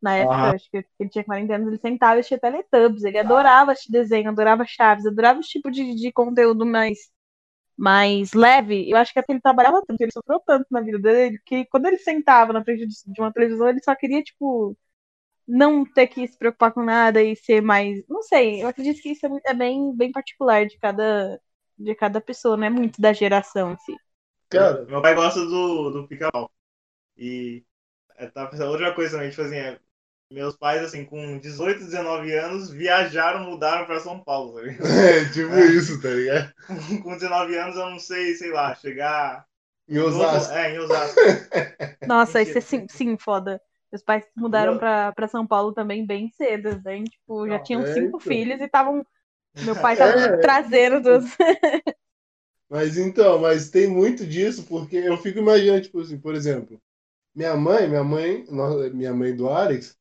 [0.03, 3.05] na época, acho que ele tinha 40 anos, ele sentava e assistia Teletubbies.
[3.05, 6.99] Ele adorava assistir desenho, adorava Chaves, adorava esse tipo de, de conteúdo mais,
[7.77, 8.91] mais leve.
[8.91, 11.67] Eu acho que é porque ele trabalhava tanto, ele sofreu tanto na vida dele, que
[11.67, 14.77] quando ele sentava na frente de uma televisão, ele só queria, tipo,
[15.47, 18.03] não ter que se preocupar com nada e ser mais.
[18.09, 21.41] Não sei, eu acredito que isso é, é bem, bem particular de cada,
[21.79, 23.95] de cada pessoa, não é muito da geração em si.
[24.49, 26.51] Cara, Meu pai gosta do, do pica-pau.
[27.17, 27.65] E
[28.17, 29.81] é, tá pensando outra coisa também, tipo assim, é,
[30.31, 34.87] Meus pais, assim, com 18, 19 anos, viajaram, mudaram pra São Paulo, tá ligado?
[34.91, 35.67] É, tipo É.
[35.67, 36.53] isso, tá ligado?
[37.03, 39.47] Com 19 anos eu não sei, sei lá, chegar.
[39.89, 40.53] Em Osasco.
[40.55, 41.21] É, em Osasco.
[42.05, 43.61] Nossa, isso é sim, sim, foda.
[43.91, 47.03] Meus pais mudaram pra, pra São Paulo também bem cedo, né?
[47.05, 48.21] Tipo, já Não, tinham é, cinco então.
[48.21, 49.05] filhos e estavam.
[49.61, 50.41] Meu pai tava É.
[50.41, 51.31] trazendo todos.
[52.69, 56.81] Mas então, mas tem muito disso, porque eu fico imaginando, tipo assim, por exemplo,
[57.35, 58.45] minha mãe, minha mãe,
[58.93, 59.97] minha mãe do Alex,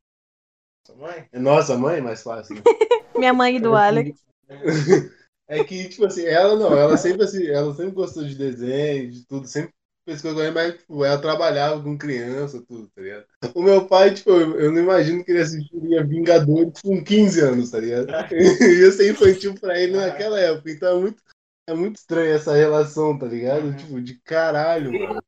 [0.86, 1.28] Sua mãe?
[1.32, 2.56] é nossa mãe, mais fácil.
[2.56, 2.62] né?
[3.16, 4.26] Minha mãe e do Alex.
[5.48, 9.28] É que, tipo assim, ela não, ela sempre assim, ela sempre gostou de desenho, de
[9.28, 9.72] tudo, sempre
[10.04, 13.26] fez coisa mas tipo, ela trabalhava com criança, tudo, tá ligado?
[13.54, 17.72] O meu pai, tipo, eu, eu não imagino que ele assistiria Vingadores com 15 anos,
[17.72, 18.08] tá ligado?
[18.34, 21.24] Ia ser infantil pra ele naquela época, então é muito,
[21.68, 23.66] é muito estranho essa relação, tá ligado?
[23.66, 23.76] Uhum.
[23.76, 25.22] Tipo, de caralho, mano.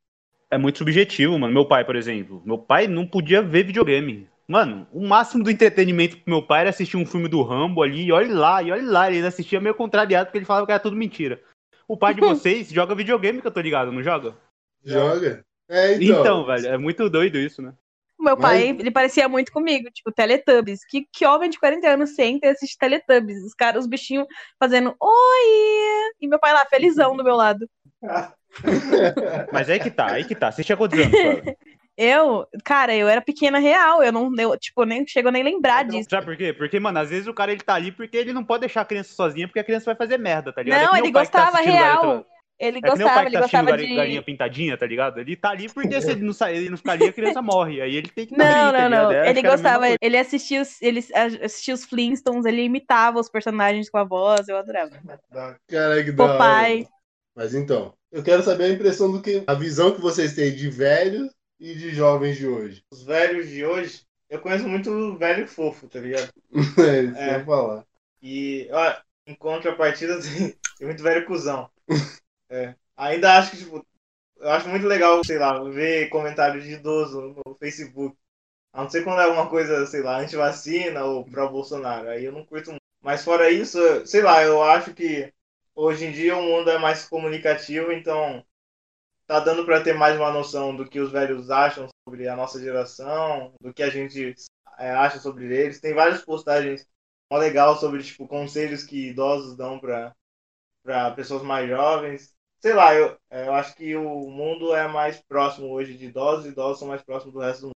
[0.49, 1.53] É muito subjetivo, mano.
[1.53, 2.41] Meu pai, por exemplo.
[2.45, 4.29] Meu pai não podia ver videogame.
[4.47, 8.05] Mano, o máximo do entretenimento pro meu pai era assistir um filme do Rambo ali,
[8.05, 9.11] e olha lá, e olha lá.
[9.11, 11.41] Ele assistia meio contrariado porque ele falava que era tudo mentira.
[11.87, 14.35] O pai de vocês joga videogame, que eu tô ligado, não joga?
[14.83, 15.43] Joga?
[15.67, 16.21] É, então.
[16.21, 17.73] Então, velho, é muito doido isso, né?
[18.19, 20.83] O meu Mas- pai, ele parecia muito comigo, tipo, Teletubbies.
[20.85, 23.43] Que, que homem de 40 anos senta e assiste Teletubbies?
[23.43, 24.25] Os caras, os bichinhos
[24.59, 26.11] fazendo oi!
[26.19, 27.69] E meu pai lá, felizão do meu lado.
[29.51, 30.51] Mas aí que tá, aí que tá.
[30.51, 31.11] Você tinha quantos anos?
[31.99, 35.83] Eu, cara, eu era pequena real, eu não, eu, tipo, nem chego a nem lembrar
[35.83, 36.07] disso.
[36.07, 36.53] Sabe por quê?
[36.53, 38.85] Porque, mano, às vezes o cara ele tá ali porque ele não pode deixar a
[38.85, 40.79] criança sozinha, porque a criança vai fazer merda, tá ligado?
[40.79, 42.25] É Não, nem ele tá gostava assistindo real.
[42.59, 43.95] Ele É que nem o gostava, pai que ele tá assistindo gostava Gari- de.
[43.95, 45.19] galinha pintadinha, tá ligado?
[45.19, 47.81] Ele tá ali porque se ele não, sa- ele não ficar ali, a criança morre.
[47.81, 49.11] Aí ele tem que tá Não, ali, tá não, ligado?
[49.11, 49.11] não.
[49.11, 50.99] É, Ele que mesma gostava, ele assistia os, ele
[51.43, 54.91] assistia os Flintstones, ele imitava os personagens com a voz, eu adorava.
[55.67, 56.37] Caralho, que da hora.
[56.37, 56.87] Popeye.
[57.35, 59.43] Mas então, eu quero saber a impressão do que.
[59.47, 62.83] A visão que vocês têm de velhos e de jovens de hoje.
[62.91, 66.29] Os velhos de hoje, eu conheço muito velho fofo, tá ligado?
[66.79, 67.45] É isso que eu É.
[67.45, 67.85] falar.
[68.21, 68.95] E, ó,
[69.27, 70.17] em contrapartida,
[70.77, 71.69] tem muito velho cuzão.
[72.49, 72.75] É.
[72.95, 73.85] Ainda acho que, tipo,
[74.37, 78.17] eu acho muito legal, sei lá, ver comentários de idoso no Facebook.
[78.73, 82.09] A não ser quando é alguma coisa, sei lá, anti-vacina ou pró-Bolsonaro.
[82.09, 82.81] Aí eu não curto muito.
[83.01, 85.33] Mas fora isso, sei lá, eu acho que
[85.75, 88.43] hoje em dia o mundo é mais comunicativo, então
[89.27, 92.59] tá dando pra ter mais uma noção do que os velhos acham sobre a nossa
[92.59, 94.35] geração, do que a gente
[94.77, 95.79] é, acha sobre eles.
[95.81, 96.87] Tem várias postagens
[97.31, 102.36] legal sobre tipo conselhos que idosos dão para pessoas mais jovens.
[102.61, 106.49] Sei lá, eu, eu acho que o mundo é mais próximo hoje de idosos e
[106.49, 107.75] idosos são mais próximos do resto do mundo.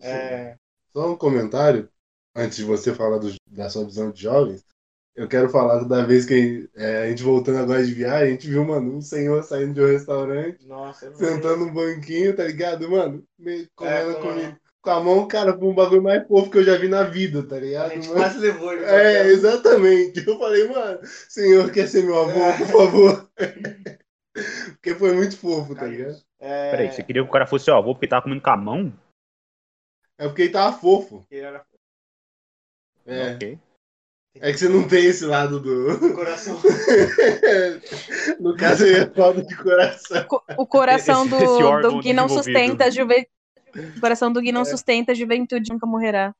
[0.00, 0.56] É,
[0.92, 1.90] Só um comentário,
[2.34, 4.64] antes de você falar do- da sua visão de jovens.
[5.16, 8.48] Eu quero falar da vez que é, a gente voltando agora de viagem, a gente
[8.48, 12.90] viu, mano, um senhor saindo de um restaurante, nossa, é sentando no banquinho, tá ligado,
[12.90, 13.24] mano?
[13.38, 14.60] Meio comendo com- comida.
[14.82, 17.42] Com a mão, cara, foi um bagulho mais fofo que eu já vi na vida,
[17.46, 17.90] tá a ligado?
[17.92, 18.20] gente mano?
[18.20, 18.84] quase levou ele.
[18.84, 19.28] É, casa.
[19.30, 20.26] exatamente.
[20.26, 22.58] Eu falei, mano, senhor quer ser meu avô, É.
[22.58, 23.30] por favor.
[24.72, 26.16] Porque foi muito fofo, tá ligado?
[26.40, 28.56] É, Peraí, você queria que o cara fosse seu avô porque tava comendo com a
[28.56, 28.92] mão?
[30.18, 31.24] É porque ele tava fofo.
[31.28, 31.62] que era
[33.06, 33.34] É.
[33.34, 33.58] Ok.
[34.40, 35.98] É que você não tem esse lado do.
[35.98, 36.58] do coração.
[38.40, 40.24] no caso, aí é falta de coração.
[40.24, 43.28] Co- O coração do, esse do Gui não sustenta a juventude.
[43.74, 44.52] O coração do Gui É.
[44.52, 46.34] não sustenta a juventude nunca morrerá.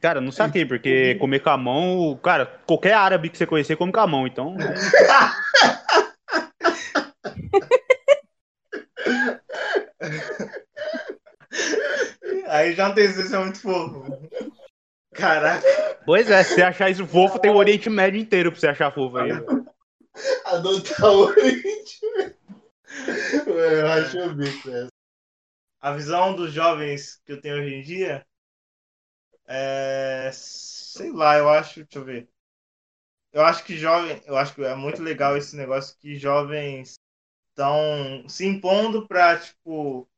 [0.00, 3.92] Cara, não saquei, porque comer com a mão, cara, qualquer árabe que você conhecer come
[3.92, 4.56] com a mão, então.
[12.48, 14.04] Aí já não tem isso é muito fofo.
[15.14, 15.66] Caraca.
[16.06, 18.92] Pois é, se você achar isso fofo, tem o Oriente Médio inteiro pra você achar
[18.92, 19.30] fofo aí.
[20.46, 22.00] Adotar o Oriente.
[23.46, 24.88] Eu acho o bico essa.
[25.82, 28.26] A visão dos jovens que eu tenho hoje em dia
[29.46, 30.30] é.
[30.32, 31.80] Sei lá, eu acho.
[31.84, 32.28] Deixa eu ver.
[33.32, 34.20] Eu acho que jovem.
[34.26, 36.94] Eu acho que é muito legal esse negócio que jovens
[37.50, 40.08] estão se impondo pra, tipo,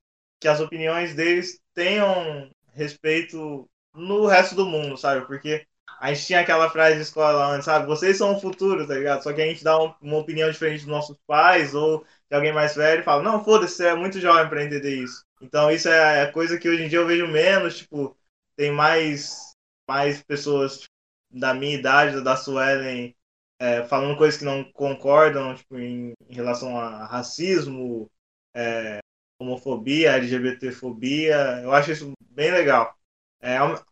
[0.41, 5.27] que as opiniões deles tenham respeito no resto do mundo, sabe?
[5.27, 5.67] Porque
[6.01, 7.87] a gente tinha aquela frase de escola antes, sabe?
[7.87, 9.23] Vocês são o futuro, tá ligado?
[9.25, 12.53] Só que a gente dá um- uma opinião diferente dos nossos pais ou de alguém
[12.53, 15.25] mais velho e fala, não, foda-se, você é muito jovem pra entender isso.
[15.43, 18.17] Então isso é coisa que hoje em dia eu vejo menos, tipo,
[18.57, 19.55] tem mais,
[19.89, 20.93] mais pessoas tipo,
[21.31, 23.15] da minha idade, da Suelen,
[23.59, 28.11] é, falando coisas que não concordam, tipo, em, em relação a racismo,
[28.55, 29.01] é,
[29.41, 31.37] homofobia, LGBTfobia.
[31.63, 32.95] Eu acho isso bem legal.
[33.41, 33.85] É uma-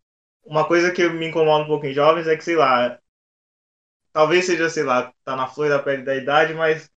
[0.45, 3.01] uma coisa que me incomoda um pouco em jovens é que, sei lá,
[4.13, 6.91] talvez seja, sei lá, tá na flor da pele da idade, mas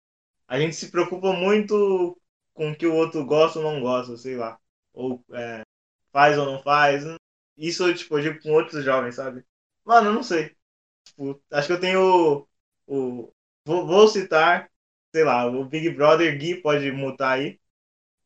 [0.48, 2.18] a gente se preocupa muito
[2.54, 4.58] com o que o outro gosta ou não gosta, sei lá.
[4.92, 5.62] Ou é,
[6.12, 7.04] faz ou não faz.
[7.56, 9.44] Isso, tipo, eu digo com outros jovens, sabe?
[9.84, 10.56] Mano, eu não sei.
[11.04, 12.46] Tipo, acho que eu tenho
[12.86, 13.32] o.
[13.64, 14.70] Vou, vou citar,
[15.14, 17.60] sei lá, o Big Brother Gui pode mutar aí.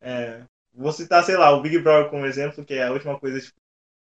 [0.00, 3.40] É, vou citar, sei lá, o Big Brother como exemplo, que é a última coisa
[3.40, 3.58] tipo,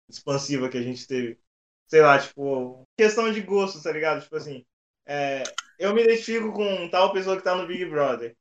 [0.10, 1.40] expansiva que a gente teve.
[1.88, 4.24] Sei lá, tipo, questão de gosto, tá ligado?
[4.24, 4.66] Tipo assim,
[5.06, 5.44] é,
[5.80, 8.36] eu me identifico com tal pessoa que tá no Big Brother.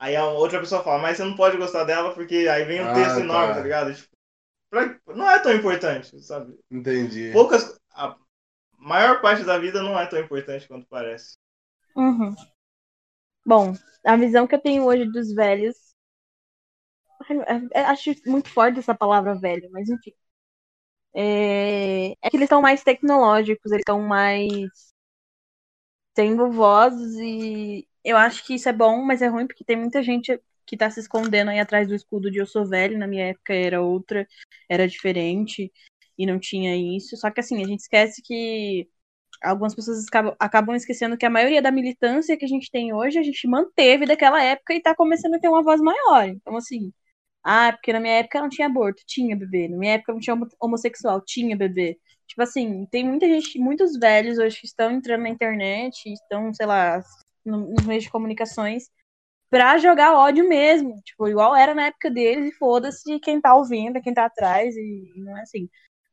[0.00, 2.86] Aí a outra pessoa fala, mas você não pode gostar dela porque aí vem um
[2.86, 3.20] Ah, texto tá.
[3.20, 3.94] enorme, tá ligado?
[3.94, 4.08] Tipo,
[4.70, 6.58] pra- não é tão importante, sabe?
[6.70, 7.32] Entendi.
[7.32, 7.78] Poucas.
[7.94, 8.16] A
[8.78, 11.36] maior parte da vida não é tão importante quanto parece.
[11.94, 12.36] Uhum.
[13.44, 13.74] Bom,
[14.06, 15.76] a visão que eu tenho hoje dos velhos.
[17.72, 20.12] É- é- Acho muito forte essa palavra velho, mas enfim.
[21.14, 24.70] É, é que eles estão mais tecnológicos, eles estão mais
[26.14, 30.02] tendo vozes e eu acho que isso é bom, mas é ruim porque tem muita
[30.02, 33.26] gente que tá se escondendo aí atrás do escudo de eu sou velho, na minha
[33.28, 34.26] época era outra,
[34.68, 35.72] era diferente
[36.16, 37.16] e não tinha isso.
[37.16, 38.88] Só que assim, a gente esquece que
[39.42, 43.18] algumas pessoas acabam, acabam esquecendo que a maioria da militância que a gente tem hoje,
[43.18, 46.28] a gente manteve daquela época e tá começando a ter uma voz maior.
[46.28, 46.92] Então, assim,
[47.44, 49.68] ah, porque na minha época não tinha aborto, tinha bebê.
[49.68, 51.98] Na minha época não tinha homo- homossexual, tinha bebê.
[52.26, 56.66] Tipo assim, tem muita gente, muitos velhos hoje que estão entrando na internet, estão, sei
[56.66, 57.02] lá,
[57.44, 58.90] no- nos meios de comunicações,
[59.50, 61.00] pra jogar ódio mesmo.
[61.04, 65.12] Tipo, igual era na época deles, e foda-se quem tá ouvindo, quem tá atrás, e,
[65.16, 65.68] e não é assim.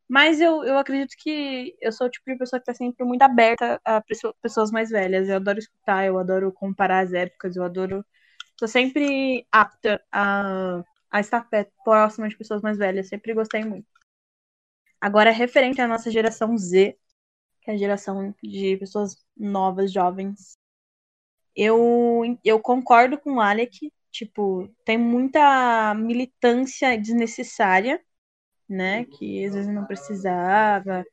[0.10, 3.22] Mas eu, eu acredito que eu sou o tipo de pessoa que tá sempre muito
[3.24, 5.30] aberta a pesso- pessoas mais velhas.
[5.30, 8.06] Eu adoro escutar, eu adoro comparar as épocas, eu adoro.
[8.58, 13.10] Tô sempre apta a, a estar perto, próxima de pessoas mais velhas.
[13.10, 13.88] Sempre gostei muito.
[15.02, 16.98] Agora, referente à nossa geração Z,
[17.62, 20.58] que é a geração de pessoas novas, jovens,
[21.58, 23.92] eu, eu concordo com o Alec.
[24.12, 28.02] Tipo, tem muita militância desnecessária
[28.70, 29.06] né?
[29.06, 31.06] Que às vezes não precisava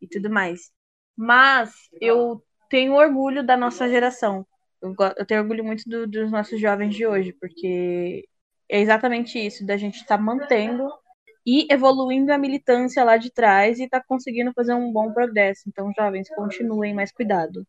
[0.00, 0.70] e tudo mais.
[1.16, 4.46] Mas eu tenho orgulho da nossa geração.
[4.82, 8.26] Eu, eu tenho orgulho muito do- dos nossos jovens de hoje, porque
[8.68, 10.88] é exatamente isso, da gente estar mantendo
[11.46, 15.62] e evoluindo a militância lá de trás e tá conseguindo fazer um bom progresso.
[15.68, 17.66] Então, jovens, continuem, mais cuidado.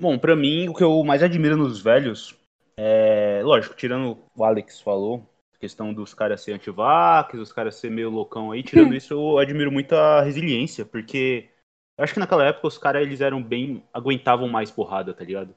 [0.00, 2.38] Bom, pra mim, o que eu mais admiro nos velhos
[2.80, 8.08] é, lógico, tirando o Alex falou, questão dos caras ser antivax, os caras ser meio
[8.08, 11.48] loucão aí, tirando isso, eu admiro muito a resiliência, porque
[11.98, 15.52] eu acho que naquela época os caras, eles eram bem, aguentavam mais porrada, tá ligado?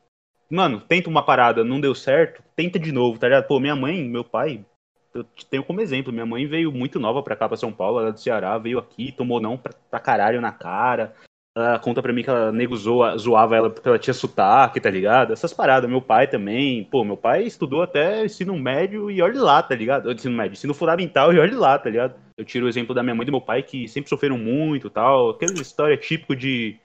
[0.49, 3.45] Mano, tenta uma parada, não deu certo, tenta de novo, tá ligado?
[3.45, 4.65] Pô, minha mãe, meu pai,
[5.13, 7.99] eu te tenho como exemplo, minha mãe veio muito nova pra cá, pra São Paulo,
[7.99, 11.13] ela é do Ceará, veio aqui, tomou não pra, pra caralho na cara,
[11.55, 14.89] ela conta pra mim que ela nego zoa- zoava ela porque ela tinha sotaque, tá
[14.89, 15.33] ligado?
[15.33, 15.89] Essas paradas.
[15.89, 16.83] Meu pai também.
[16.85, 20.11] Pô, meu pai estudou até ensino médio e olhe lá, tá ligado?
[20.11, 22.15] Ensino médio, ensino fundamental e olhe lá, tá ligado?
[22.37, 24.89] Eu tiro o exemplo da minha mãe e do meu pai que sempre sofreram muito
[24.89, 25.31] tal.
[25.31, 26.79] Aquela história típico de,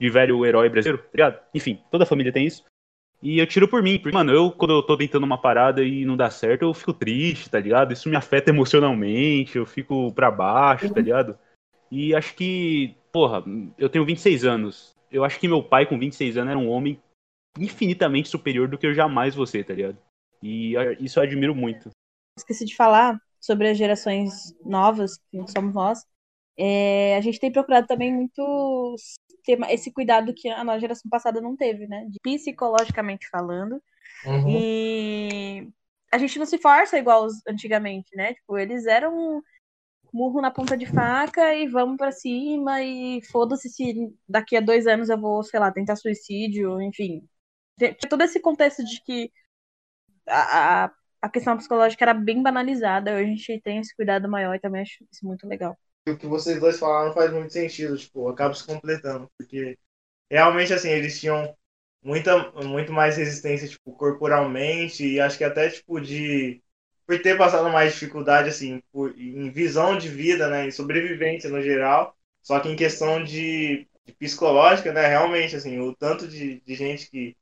[0.00, 1.40] de velho herói brasileiro, tá ligado?
[1.54, 2.64] Enfim, toda família tem isso.
[3.22, 6.06] E eu tiro por mim, porque, mano, eu, quando eu tô tentando uma parada e
[6.06, 7.92] não dá certo, eu fico triste, tá ligado?
[7.92, 11.38] Isso me afeta emocionalmente, eu fico pra baixo, tá ligado?
[11.90, 13.42] E acho que, porra,
[13.78, 14.94] eu tenho 26 anos.
[15.10, 17.00] Eu acho que meu pai, com 26 anos, era um homem
[17.58, 19.98] infinitamente superior do que eu jamais vou ser, tá ligado?
[20.42, 21.90] E isso eu admiro muito.
[22.38, 26.04] Esqueci de falar sobre as gerações novas, que somos nós.
[26.56, 28.96] É, a gente tem procurado também muito
[29.44, 32.06] ter esse cuidado que a nossa geração passada não teve, né?
[32.08, 33.82] De psicologicamente falando.
[34.46, 35.66] E
[36.12, 38.34] a gente não se força igual os antigamente, né?
[38.34, 39.42] Tipo, eles eram
[40.12, 43.94] murro na ponta de faca e vamos pra cima e foda-se se
[44.28, 47.26] daqui a dois anos eu vou, sei lá, tentar suicídio, enfim.
[48.10, 49.32] Todo esse contexto de que
[50.28, 50.92] a, a,
[51.22, 53.12] a questão psicológica era bem banalizada.
[53.14, 55.78] Hoje a gente tem esse cuidado maior e também acho isso muito legal.
[56.08, 59.78] o que vocês dois falaram faz muito sentido, tipo, acaba se completando, porque
[60.30, 61.56] realmente, assim, eles tinham
[62.02, 66.62] muita, muito mais resistência, tipo, corporalmente, e acho que até, tipo, de,
[67.10, 71.60] por ter passado mais dificuldade, assim, por, em visão de vida, né, em sobrevivência no
[71.60, 76.74] geral, só que em questão de, de psicológica, né, realmente, assim, o tanto de, de
[76.76, 77.36] gente que,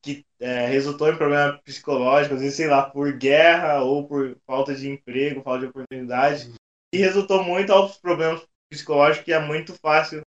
[0.00, 4.74] que é, resultou em problema psicológico, às vezes, sei lá, por guerra ou por falta
[4.74, 6.54] de emprego, falta de oportunidade,
[6.90, 10.22] e resultou muito aos problemas psicológicos que é muito fácil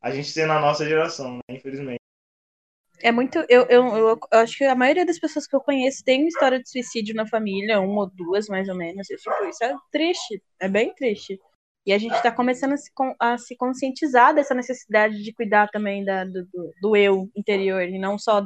[0.00, 1.56] a gente ter na nossa geração, né?
[1.56, 2.03] Infelizmente.
[3.04, 3.38] É muito.
[3.50, 6.58] Eu, eu, eu, acho que a maioria das pessoas que eu conheço tem uma história
[6.58, 9.06] de suicídio na família, uma ou duas, mais ou menos.
[9.06, 10.42] Tipo, isso é triste.
[10.58, 11.38] É bem triste.
[11.86, 12.90] E a gente tá começando a se,
[13.20, 17.98] a se conscientizar dessa necessidade de cuidar também da, do, do, do eu interior, e
[17.98, 18.42] não só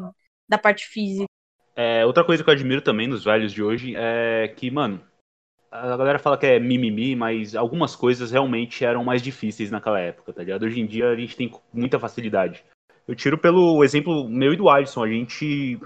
[0.49, 1.29] da parte física.
[1.77, 5.01] É, outra coisa que eu admiro também nos velhos de hoje é que, mano,
[5.71, 10.33] a galera fala que é mimimi, mas algumas coisas realmente eram mais difíceis naquela época,
[10.33, 10.65] tá ligado?
[10.65, 12.65] Hoje em dia a gente tem muita facilidade.
[13.09, 15.03] Eu tiro pelo exemplo meu e do Alisson.
[15.03, 15.81] A gente.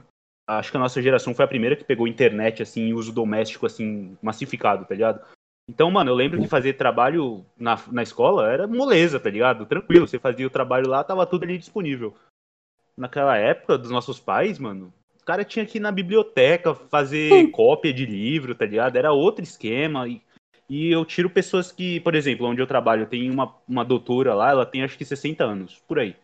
[0.45, 3.65] Acho que a nossa geração foi a primeira que pegou internet, assim, em uso doméstico,
[3.65, 5.25] assim, massificado, tá ligado?
[5.69, 9.65] Então, mano, eu lembro que fazer trabalho na, na escola era moleza, tá ligado?
[9.65, 12.15] Tranquilo, você fazia o trabalho lá, tava tudo ali disponível.
[12.97, 14.93] Naquela época dos nossos pais, mano,
[15.23, 18.97] o cara tinha que ir na biblioteca fazer cópia de livro, tá ligado?
[18.97, 20.09] Era outro esquema.
[20.09, 20.21] E,
[20.69, 24.51] e eu tiro pessoas que, por exemplo, onde eu trabalho, tem uma, uma doutora lá,
[24.51, 26.17] ela tem acho que 60 anos, por aí.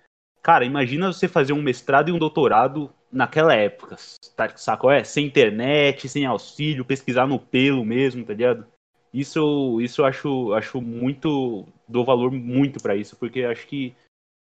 [0.43, 3.97] Cara, imagina você fazer um mestrado e um doutorado naquela época,
[4.37, 4.91] tá, saco?
[4.91, 8.67] É, sem internet, sem auxílio, pesquisar no pelo mesmo, tá ligado?
[9.13, 13.95] Isso, isso eu acho, acho muito, dou valor muito para isso, porque acho que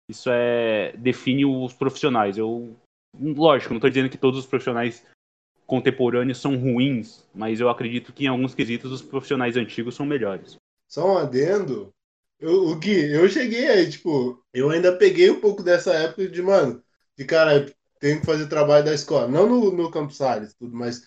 [0.09, 2.36] isso é define os profissionais.
[2.36, 2.76] Eu,
[3.18, 5.07] lógico, não estou dizendo que todos os profissionais
[5.66, 10.57] contemporâneos são ruins, mas eu acredito que em alguns quesitos os profissionais antigos são melhores.
[10.88, 11.91] Só um adendo.
[12.41, 16.41] Eu, o Gui, eu cheguei aí, tipo, eu ainda peguei um pouco dessa época de,
[16.41, 16.82] mano,
[17.16, 17.66] de cara,
[18.01, 19.28] tem que fazer trabalho da escola.
[19.28, 21.03] Não no, no Campos Salles, tudo, mas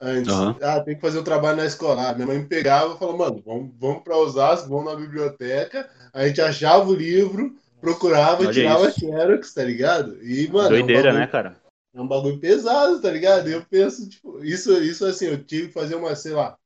[0.00, 0.32] antes.
[0.32, 0.56] Aham.
[0.62, 2.08] Ah, tem que fazer o trabalho na escola.
[2.08, 5.90] Ah, minha mãe me pegava e falava, mano, vamos, vamos para Osasco, vamos na biblioteca.
[6.12, 9.00] A gente achava o livro, procurava, Olha tirava isso.
[9.00, 10.22] xerox, tá ligado?
[10.22, 11.56] E, mano, é um Doideira, bagulho- né, cara?
[11.94, 13.48] é um bagulho pesado, tá ligado?
[13.48, 16.56] E eu penso, tipo, isso, isso assim, eu tive que fazer uma, sei lá,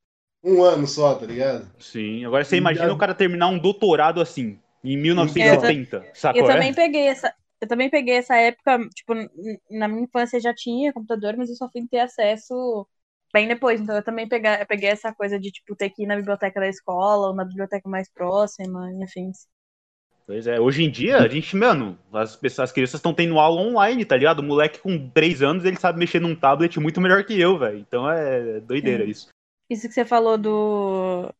[0.43, 1.71] um ano só, tá ligado?
[1.79, 2.25] Sim.
[2.25, 6.43] Agora você imagina já- o cara terminar um doutorado assim, em 1970, sacou?
[6.43, 6.55] Eu é?
[6.55, 7.35] também peguei essa.
[7.61, 9.13] Eu também peguei essa época, tipo,
[9.71, 12.87] na minha infância já tinha computador, mas eu só fui ter acesso
[13.35, 13.81] bem depois.
[13.81, 16.59] Então eu também peguei, eu peguei essa coisa de, tipo, ter que ir na biblioteca
[16.59, 19.47] da escola ou na biblioteca mais próxima, e afins.
[20.27, 23.61] Pois é, hoje em dia, a gente, mano, as, pessoas, as crianças estão tendo aula
[23.61, 24.39] online, tá ligado?
[24.39, 27.79] O moleque com 3 anos, ele sabe mexer num tablet muito melhor que eu, velho.
[27.79, 29.11] Então é doideira Sim.
[29.11, 29.29] isso.
[29.71, 31.33] Isso que você falou do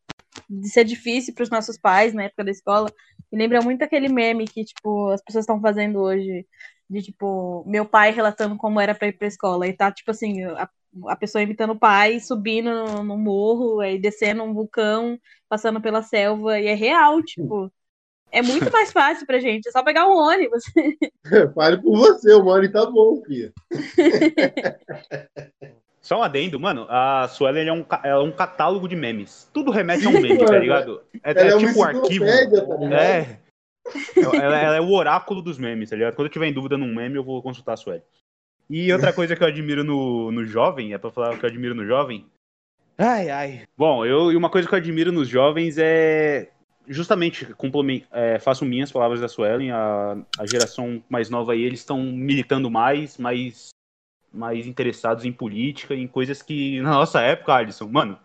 [0.51, 2.93] de ser difícil para os nossos pais na época da escola,
[3.31, 6.45] me lembra muito aquele meme que, tipo, as pessoas estão fazendo hoje,
[6.89, 9.69] de, tipo, meu pai relatando como era para ir pra escola.
[9.69, 10.69] E tá, tipo assim, a,
[11.07, 15.17] a pessoa imitando o pai, subindo no, no morro, aí descendo um vulcão,
[15.49, 17.73] passando pela selva, e é real, tipo.
[18.33, 20.65] É muito mais fácil pra gente, é só pegar um ônibus.
[21.55, 23.53] Fale por você, o Mori tá bom, filha.
[26.01, 29.49] Só um adendo, mano, a Suelen é um, é um catálogo de memes.
[29.53, 31.03] Tudo remete a um meme, tá ligado?
[31.23, 32.25] É, é é tipo um arquivo.
[32.25, 32.95] tá?
[32.95, 33.39] É.
[34.17, 36.15] Ela, ela é o oráculo dos memes, tá ligado?
[36.15, 38.03] Quando eu tiver em dúvida num meme, eu vou consultar a Sueli.
[38.69, 41.51] E outra coisa que eu admiro no, no jovem, é pra falar o que eu
[41.51, 42.25] admiro no jovem.
[42.97, 43.63] Ai, ai.
[43.77, 46.51] Bom, eu, e uma coisa que eu admiro nos jovens é.
[46.87, 47.47] Justamente,
[48.11, 52.71] é, faço minhas palavras da Suelen, a, a geração mais nova aí, eles estão militando
[52.71, 53.69] mais, mais,
[54.33, 58.19] mais interessados em política, em coisas que na nossa época, Alisson, mano,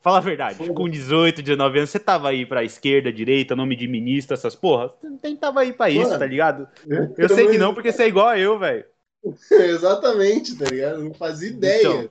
[0.00, 3.88] fala a verdade, com 18, 19 anos, você tava aí pra esquerda, direita, nome de
[3.88, 4.92] ministro, essas porra,
[5.22, 6.68] nem tava aí pra isso, Mano, tá ligado?
[7.16, 8.84] Eu sei que não, porque você é igual a eu, velho.
[9.50, 11.00] Exatamente, tá ligado?
[11.00, 11.80] Eu não fazia ideia.
[11.80, 12.10] Então,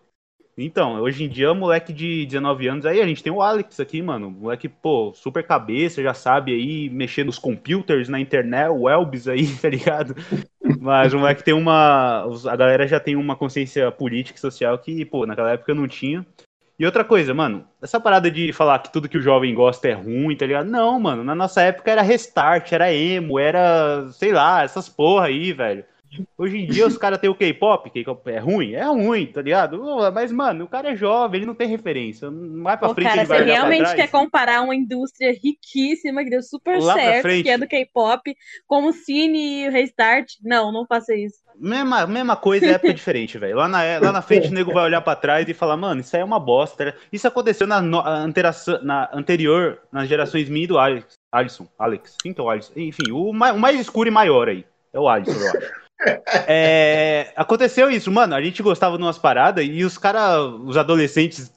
[0.65, 4.01] então, hoje em dia, moleque de 19 anos aí, a gente tem o Alex aqui,
[4.01, 4.29] mano.
[4.29, 9.47] Moleque, pô, super cabeça, já sabe aí mexer nos computers, na internet, o Elbis aí,
[9.61, 10.15] tá ligado?
[10.79, 12.25] Mas o moleque tem uma.
[12.47, 16.25] A galera já tem uma consciência política e social que, pô, naquela época não tinha.
[16.79, 19.93] E outra coisa, mano, essa parada de falar que tudo que o jovem gosta é
[19.93, 20.69] ruim, tá ligado?
[20.69, 25.51] Não, mano, na nossa época era restart, era emo, era, sei lá, essas porra aí,
[25.51, 25.83] velho.
[26.37, 28.73] Hoje em dia os caras têm o K-pop, K-pop é ruim?
[28.73, 29.81] É ruim, tá ligado?
[29.83, 32.31] Ô, Mas, mano, o cara é jovem, ele não tem referência.
[32.31, 36.29] Mais pra Pô, frente cara, ele vai você realmente quer comparar uma indústria riquíssima que
[36.29, 38.35] deu super Lá certo, que é do K-pop,
[38.67, 40.33] com o Cine e o Restart?
[40.43, 41.37] Não, não faça isso.
[41.55, 43.57] Mesma, mesma coisa, é época diferente, velho.
[43.57, 46.15] Lá na, lá na frente o nego vai olhar pra trás e falar, mano, isso
[46.15, 46.95] aí é uma bosta.
[47.11, 48.01] Isso aconteceu na, no-
[48.81, 51.13] na anterior, nas gerações minha e do Alex.
[51.31, 52.17] Alisson, Alex.
[52.23, 52.73] Quem que é o Alisson?
[52.75, 54.65] Enfim, o mais, o mais escuro e maior aí.
[54.93, 55.79] É o Alisson, eu acho.
[56.47, 58.35] É, aconteceu isso, mano.
[58.35, 61.51] A gente gostava de umas paradas e os caras, os adolescentes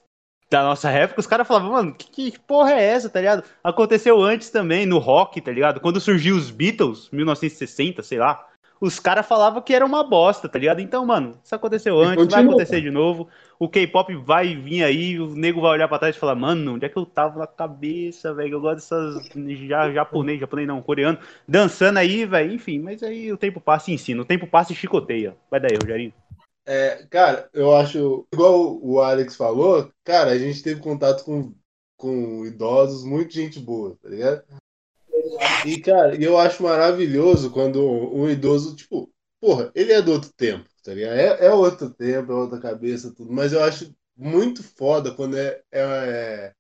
[0.51, 3.45] da nossa época, os caras falavam, mano, que, que porra é essa, tá ligado?
[3.65, 5.81] Aconteceu antes também, no rock, tá ligado?
[5.81, 8.47] Quando surgiu os Beatles, 1960, sei lá,
[8.83, 10.81] os caras falavam que era uma bosta, tá ligado?
[10.81, 12.55] Então, mano, isso aconteceu antes, vai continua.
[12.55, 13.29] acontecer de novo.
[13.57, 16.85] O K-pop vai vir aí, o nego vai olhar pra trás e falar, mano, onde
[16.85, 18.55] é que eu tava na cabeça, velho?
[18.55, 19.29] Eu gosto dessas
[19.69, 21.17] já, japonês, japonês não, coreano,
[21.47, 22.53] dançando aí, velho.
[22.53, 25.37] Enfim, mas aí o tempo passa e ensina, o tempo passa e chicoteia.
[25.49, 26.13] Vai daí, Rogerinho.
[26.67, 31.55] É, cara, eu acho, igual o Alex falou, cara, a gente teve contato com,
[31.97, 34.43] com idosos, muita gente boa, tá ligado?
[35.67, 39.11] E, cara, eu acho maravilhoso quando um idoso, tipo,
[39.41, 41.15] porra, ele é do outro tempo, tá ligado?
[41.15, 45.63] É, é outro tempo, é outra cabeça, tudo, mas eu acho muito foda quando é,
[45.73, 46.53] é,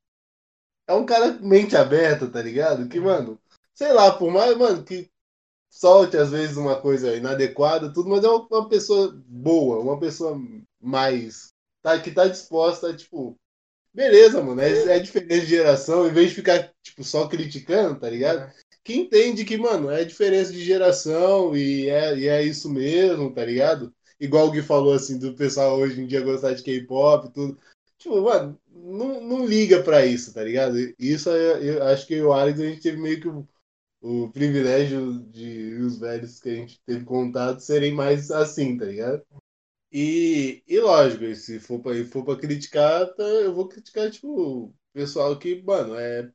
[0.86, 2.88] é um cara mente aberta, tá ligado?
[2.88, 3.38] Que, mano,
[3.74, 5.10] sei lá, por mais, mano, que
[5.70, 10.38] solte às vezes uma coisa inadequada, tudo, mas é uma, pessoa boa, uma pessoa
[10.80, 11.52] mais.
[11.82, 13.36] Tá, que tá disposta a, tipo.
[13.94, 18.08] Beleza, mano, é, é diferença de geração, em vez de ficar, tipo, só criticando, tá
[18.08, 18.50] ligado?
[18.84, 23.44] Que entende que, mano, é diferença de geração e é, e é isso mesmo, tá
[23.44, 23.94] ligado?
[24.18, 27.58] Igual o Gui falou, assim, do pessoal hoje em dia gostar de K-pop e tudo.
[27.98, 30.76] Tipo, mano, não, não liga pra isso, tá ligado?
[30.98, 33.46] Isso eu, eu acho que o Alex a gente teve meio que o,
[34.00, 39.24] o privilégio de os velhos que a gente teve contato serem mais assim, tá ligado?
[39.92, 45.62] E, e lógico, se for pra, for criticar, tá, eu vou criticar, tipo, pessoal que,
[45.62, 46.30] mano, é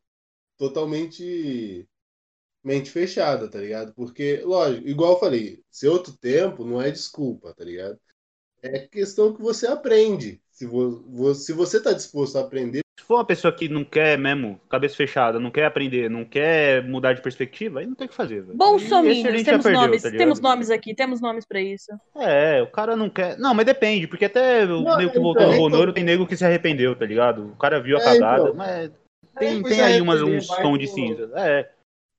[0.58, 1.88] totalmente
[2.64, 3.94] mente fechada, tá ligado?
[3.94, 8.00] Porque, lógico, igual eu falei, se outro tempo não é desculpa, tá ligado?
[8.62, 10.42] É questão que você aprende.
[10.52, 12.82] Se, vo, se você tá disposto a aprender.
[13.00, 16.84] Se for uma pessoa que não quer mesmo, cabeça fechada, não quer aprender, não quer
[16.84, 18.42] mudar de perspectiva, aí não tem o que fazer.
[18.42, 18.58] velho.
[18.58, 21.92] Bolsominions, temos perdeu, nomes, tá temos nomes aqui, temos nomes pra isso.
[22.16, 23.38] É, o cara não quer.
[23.38, 25.64] Não, mas depende, porque até o Não, nego que então, voltou no então.
[25.70, 27.52] Bonoro tem nego que se arrependeu, tá ligado?
[27.52, 28.56] O cara viu a É, cagada, então.
[28.56, 28.92] mas
[29.36, 30.40] É, tem, pois tem é, aí umas, entendeu?
[30.40, 31.32] uns tons de cinza.
[31.36, 31.70] É.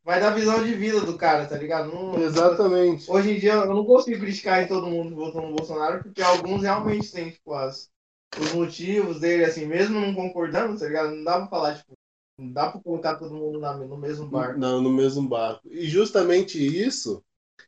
[0.09, 1.93] Vai da visão de vida do cara, tá ligado?
[1.93, 3.11] Não, Exatamente.
[3.11, 6.23] Hoje em dia eu não consigo criticar em todo mundo que votou no Bolsonaro, porque
[6.23, 7.91] alguns realmente têm, tipo, as,
[8.41, 11.15] os motivos dele, assim, mesmo não concordando, tá ligado?
[11.15, 11.93] Não dá pra falar, tipo,
[12.41, 14.59] não dá pra colocar todo mundo na- no mesmo barco.
[14.59, 15.69] Não, no mesmo barco.
[15.71, 17.23] E justamente isso,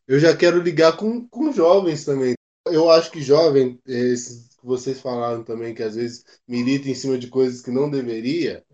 [0.09, 2.33] eu já quero ligar com, com jovens também.
[2.67, 7.19] Eu acho que jovem, esses que vocês falaram também, que às vezes milita em cima
[7.19, 8.65] de coisas que não deveria,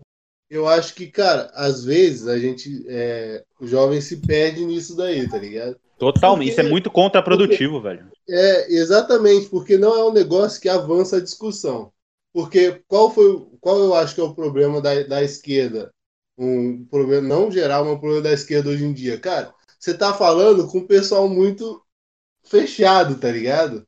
[0.49, 5.27] eu acho que, cara, às vezes a gente, é, o jovem se perde nisso daí,
[5.29, 5.77] tá ligado?
[5.97, 6.49] Totalmente.
[6.49, 8.07] Porque- Isso é muito contraprodutivo, velho.
[8.29, 11.91] É, exatamente, porque não é um negócio que avança a discussão.
[12.33, 15.91] Porque qual foi, qual eu acho que é o problema da, da esquerda?
[16.37, 19.19] Um problema não geral, mas um problema da esquerda hoje em dia.
[19.19, 21.81] Cara, você tá falando com um pessoal muito
[22.43, 23.85] fechado, tá ligado?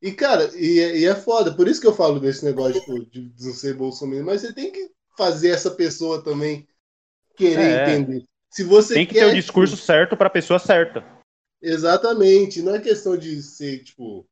[0.00, 1.54] E, cara, e, é- e é foda.
[1.54, 4.24] Por isso que eu falo desse negócio tipo, de, de não ser bolsominion.
[4.24, 6.66] Mas você tem que fazer essa pessoa também
[7.36, 7.92] querer É.
[7.92, 8.24] entender.
[8.50, 11.04] Se você Tem que quer, ter o discurso certo pra pessoa certa.
[11.60, 14.26] Exatamente, não é questão de ser, tipo,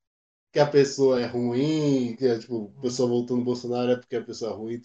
[0.52, 4.16] que a pessoa é ruim, que é, tipo, a pessoa voltou no Bolsonaro é porque
[4.16, 4.82] a pessoa é ruim.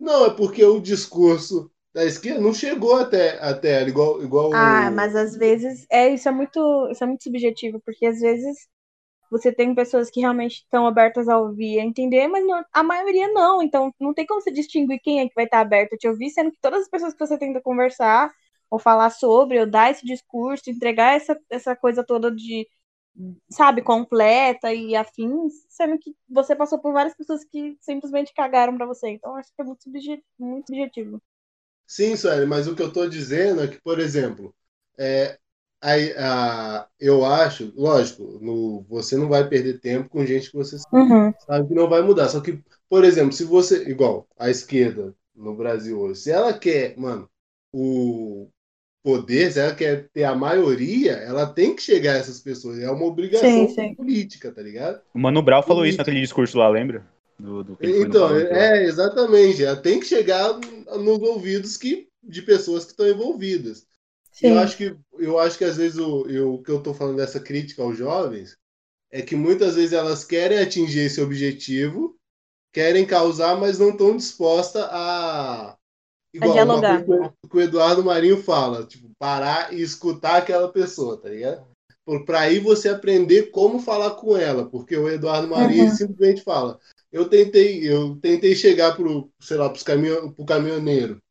[0.00, 4.90] Não, é porque o discurso da esquerda não chegou até, até ela, igual, igual Ah,
[4.90, 8.68] o- mas às vezes é isso é muito isso é muito subjetivo, porque às vezes
[9.32, 13.28] você tem pessoas que realmente estão abertas a ouvir a entender, mas não- a maioria
[13.32, 13.62] não.
[13.62, 16.30] Então não tem como você distinguir quem é que vai estar aberto a te ouvir,
[16.30, 18.32] sendo que todas as pessoas que você tenta conversar
[18.70, 22.68] ou falar sobre, ou dar esse discurso, entregar essa, essa coisa toda de,
[23.50, 28.86] sabe, completa e afins, sendo que você passou por várias pessoas que simplesmente cagaram pra
[28.86, 29.10] você.
[29.10, 30.22] Então acho que é muito subjetivo.
[30.38, 31.22] Muito subjetivo.
[31.86, 34.54] Sim, Sueli, mas o que eu estou dizendo é que, por exemplo,
[34.98, 35.38] é,
[35.82, 40.76] aí, a, eu acho, lógico, no, você não vai perder tempo com gente que você
[40.92, 41.32] Uhum.
[41.46, 42.28] sabe que não vai mudar.
[42.28, 46.96] Só que, por exemplo, se você, igual a esquerda no Brasil hoje, se ela quer,
[46.96, 47.28] mano,
[47.72, 48.48] o
[49.02, 52.78] poder, se ela quer ter a maioria, ela tem que chegar a essas pessoas.
[52.78, 53.94] É uma obrigação Sim, sim.
[53.94, 55.00] política, tá ligado?
[55.14, 57.04] O Mano Brown falou isso naquele discurso lá, lembra?
[57.38, 59.64] Do, do Então, é, exatamente.
[59.64, 60.58] Ela tem que chegar
[60.98, 63.84] nos ouvidos que, de pessoas que estão envolvidas.
[64.32, 64.48] Sim.
[64.48, 67.16] Eu acho que, eu acho que às vezes o, eu, o que eu estou falando
[67.16, 68.56] dessa crítica aos jovens
[69.10, 72.16] é que muitas vezes elas querem atingir esse objetivo,
[72.72, 75.76] querem causar, mas não estão dispostas a.
[76.32, 77.04] Igual uma dialogar.
[77.04, 81.66] coisa que o Eduardo Marinho fala, tipo, parar e escutar aquela pessoa, tá ligado?
[82.24, 85.94] Para aí você aprender como falar com ela, porque o Eduardo Marinho Uhum.
[85.94, 86.80] simplesmente fala:
[87.12, 91.22] eu tentei, eu tentei chegar pro, sei lá, pros caminho, pro caminhoneiro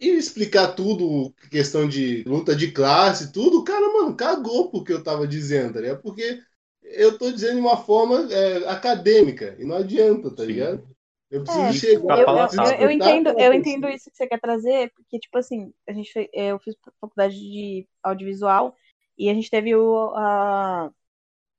[0.00, 5.02] e explicar tudo, questão de luta de classe, tudo, o cara, mano, cagou porque eu
[5.02, 6.02] tava dizendo, tá ligado?
[6.02, 6.42] Porque
[6.82, 10.44] eu tô dizendo de uma forma é, acadêmica, e não adianta, tá Sim.
[10.44, 10.86] ligado?
[11.30, 12.18] Eu preciso É, chegar.
[12.18, 15.92] Eu, eu, eu, entendo, eu entendo isso que você quer trazer, porque, tipo assim, a
[15.92, 18.76] gente fe- eu fiz faculdade de audiovisual
[19.18, 20.86] e a gente teve o, a,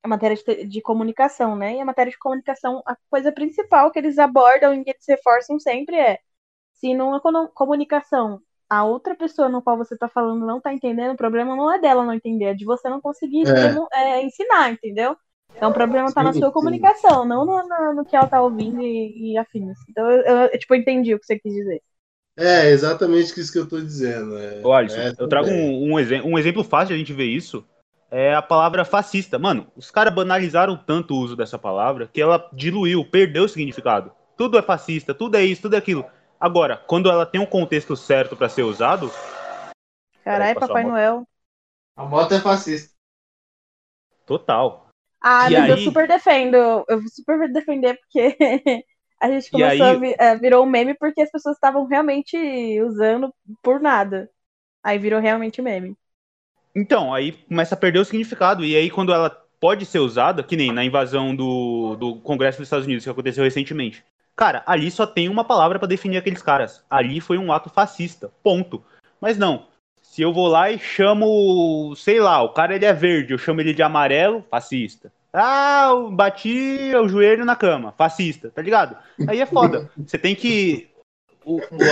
[0.04, 1.78] a matéria de, de comunicação, né?
[1.78, 5.60] E a matéria de comunicação, a coisa principal que eles abordam e que eles reforçam
[5.60, 6.20] sempre é
[6.80, 11.14] se numa cono- comunicação a outra pessoa no qual você está falando não está entendendo,
[11.14, 13.78] o problema não é dela não entender, é de você não conseguir É.
[13.94, 15.18] é, ensinar, entendeu?
[15.56, 18.82] Então o problema está na sua comunicação, não no, no- no que ela está ouvindo
[18.82, 19.78] e, e afins.
[19.90, 21.82] Então eu, eu, eu, tipo, entendi o que você quis dizer.
[22.36, 24.38] É exatamente isso que eu tô dizendo.
[24.38, 25.50] É, Ô, Alisson, essa eu trago ideia.
[25.50, 27.66] um, um, exe- um exemplo fácil de a gente ver isso.
[28.10, 29.38] É a palavra fascista.
[29.38, 34.12] Mano, os caras banalizaram tanto o uso dessa palavra que ela diluiu, perdeu o significado.
[34.38, 36.06] Tudo é fascista, tudo é isso, tudo é aquilo.
[36.40, 39.12] Agora, quando ela tem um contexto certo pra ser usado,
[40.24, 40.84] Caralho, Papai.
[40.84, 41.28] Noel.
[41.96, 42.96] A moto é fascista.
[44.26, 44.88] total.
[45.22, 46.56] Ah, E mas eu aí- super defendo.
[46.88, 48.38] Eu vou super defender porque
[49.20, 52.38] a gente começou aí- a vi- é, virou um meme porque as pessoas estavam realmente
[52.82, 53.34] usando
[53.64, 54.30] por nada.
[54.84, 55.96] Aí virou realmente meme.
[56.76, 58.64] Então, aí começa a perder o significado.
[58.64, 59.30] E aí, quando ela
[59.60, 63.44] pode ser usada, que nem na invasão do, do Congresso dos Estados Unidos, que aconteceu
[63.44, 64.06] recentemente.
[64.38, 66.86] Cara, ali só tem uma palavra pra definir aqueles caras.
[66.88, 68.32] Ali foi um ato fascista.
[68.44, 68.84] Ponto.
[69.20, 69.66] Mas não.
[70.00, 73.62] Se eu vou lá e chamo, sei lá, o cara ele é verde, eu chamo
[73.62, 75.12] ele de amarelo, fascista.
[75.34, 78.96] Ah, eu bati o joelho na cama, fascista, tá ligado?
[79.28, 79.90] Aí é foda.
[79.98, 80.90] Você tem que.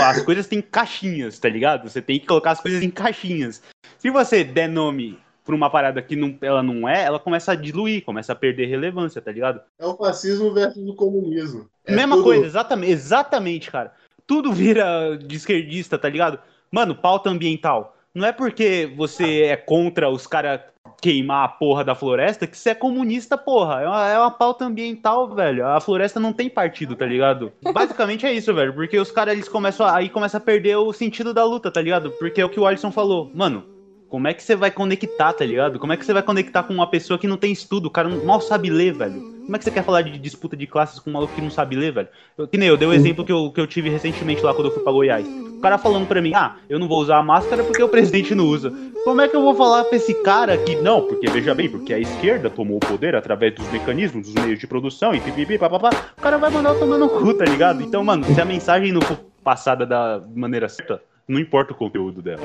[0.03, 1.89] as coisas têm caixinhas, tá ligado?
[1.89, 3.61] Você tem que colocar as coisas em caixinhas.
[3.97, 7.55] Se você der nome pra uma parada que não, ela não é, ela começa a
[7.55, 9.61] diluir, começa a perder relevância, tá ligado?
[9.79, 11.69] É o fascismo versus o comunismo.
[11.85, 13.93] É Mesma tudo- coisa, exatamente, exatamente, cara.
[14.25, 16.39] Tudo vira de esquerdista, tá ligado?
[16.71, 17.95] Mano, pauta ambiental.
[18.13, 20.61] Não é porque você é contra os caras
[21.01, 23.81] queimar a porra da floresta que você é comunista, porra.
[23.81, 25.67] É uma, é uma pauta ambiental, velho.
[25.67, 27.51] A floresta não tem partido, tá ligado?
[27.73, 28.73] Basicamente é isso, velho.
[28.73, 31.81] Porque os caras, eles começam a, aí começa a perder o sentido da luta, tá
[31.81, 32.09] ligado?
[32.11, 33.29] Porque é o que o Alisson falou.
[33.35, 33.63] Mano,
[34.09, 35.79] como é que você vai conectar, tá ligado?
[35.79, 37.87] Como é que você vai conectar com uma pessoa que não tem estudo?
[37.87, 39.33] O cara mal sabe ler, velho.
[39.45, 41.51] Como é que você quer falar de disputa de classes com um maluco que não
[41.51, 42.07] sabe ler, velho?
[42.37, 44.67] Eu- que nem eu, dei o exemplo que eu, que eu tive recentemente lá quando
[44.67, 45.27] eu fui pra Goiás.
[45.27, 48.33] O cara falando pra mim, ah, eu não vou usar a máscara porque o presidente
[48.33, 48.71] não usa.
[49.03, 51.93] Como é que eu vou falar pra esse cara que, não, porque veja bem, porque
[51.93, 55.89] a esquerda tomou o poder através dos mecanismos, dos meios de produção e pipipi, papapá.
[56.17, 57.81] O cara vai mandar eu tomar no cu, tá ligado?
[57.83, 62.19] Então, mano, se a mensagem não for passada da maneira certa, não importa o conteúdo
[62.21, 62.41] dela.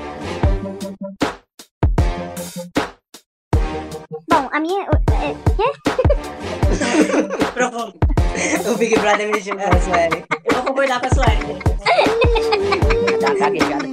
[4.11, 4.83] Bom, a minha.
[4.83, 5.33] é,
[7.53, 7.93] Profundo.
[8.69, 10.25] O Big Brother me com a Sueli.
[10.43, 11.59] Eu vou concordar com a Sueli.
[13.21, 13.85] Dá uma gaguejada.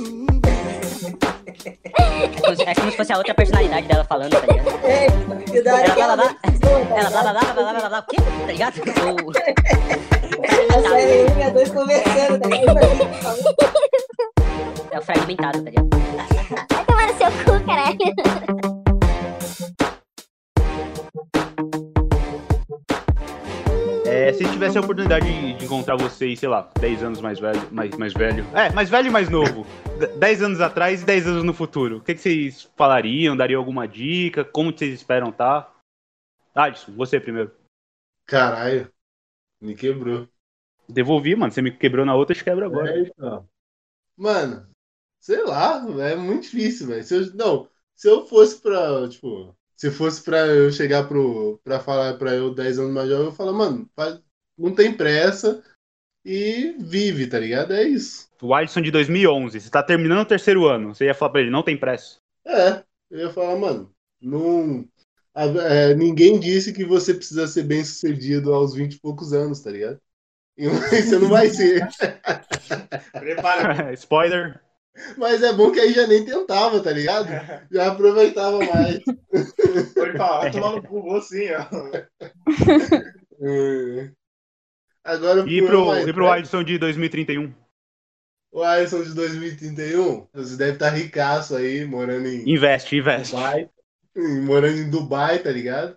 [1.84, 5.54] É como, se, é como se fosse a outra personalidade dela falando, tá ligado?
[5.54, 6.26] E da hora Ela blá blá blá.
[6.34, 6.38] tá
[6.96, 7.98] Ela blá blá blá blá blá blá blá.
[8.00, 8.16] O quê?
[8.46, 8.80] Tá ligado?
[10.70, 12.80] A Sueli 1 e a 2 conversando, tá ligado?
[14.90, 15.88] É o fragmentado, tá ligado?
[16.72, 18.77] vai tomar no seu cu, caralho.
[24.06, 27.60] É, se tivesse a oportunidade de, de encontrar vocês, sei lá, 10 anos mais velho,
[27.72, 28.44] mais, mais velho.
[28.56, 29.66] É, mais velho e mais novo.
[29.98, 31.98] D- 10 anos atrás e 10 anos no futuro.
[31.98, 33.36] O que, que vocês falariam?
[33.36, 34.44] Dariam alguma dica?
[34.44, 35.70] Como vocês esperam tá?
[36.54, 37.52] Adson, você primeiro.
[38.26, 38.90] Caralho.
[39.60, 40.28] Me quebrou.
[40.88, 41.52] Devolvi, mano.
[41.52, 42.90] Você me quebrou na outra, te quebra agora.
[42.90, 43.48] É, então.
[44.16, 44.66] Mano,
[45.20, 47.04] sei lá, é muito difícil, velho.
[47.04, 51.80] Se eu, não, se eu fosse pra, tipo, se fosse pra eu chegar pro, pra
[51.80, 54.20] falar pra eu 10 anos mais jovem, eu falo, mano, faz-
[54.58, 55.62] não tem pressa
[56.24, 57.72] e vive, tá ligado?
[57.72, 58.28] É isso.
[58.42, 60.94] O Alisson de 2011, você tá terminando o terceiro ano.
[60.94, 62.16] Você ia falar pra ele, não tem pressa.
[62.46, 64.84] É, eu ia falar, mano, não.
[65.34, 69.60] a- é, ninguém disse que você precisa ser bem sucedido aos 20 e poucos anos,
[69.60, 70.00] tá ligado?
[70.56, 71.86] E você não vai ser.
[73.12, 73.92] Prepara.
[73.94, 74.60] Spoiler.
[75.16, 77.28] Mas é bom que aí já nem tentava, tá ligado?
[77.70, 79.00] Já aproveitava mais.
[79.94, 81.62] Pode falar, vai tomar no cu, vou sim, ó.
[83.40, 84.10] É.
[85.04, 87.52] Agora E pro mais e pro Alisson de 2031.
[88.50, 93.34] o Alisson de 2031, você deve estar ricaço aí, morando em Investe, investe.
[93.34, 93.70] Dubai.
[94.16, 95.96] Morando em Dubai, tá ligado?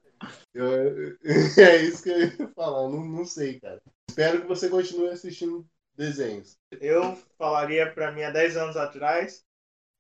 [0.54, 1.18] Eu-
[1.58, 3.82] é isso que eu ia falar, não, não sei, cara.
[4.08, 5.66] Espero que você continue assistindo
[6.02, 6.58] desenhos.
[6.80, 9.43] Eu falaria pra mim há 10 anos atrás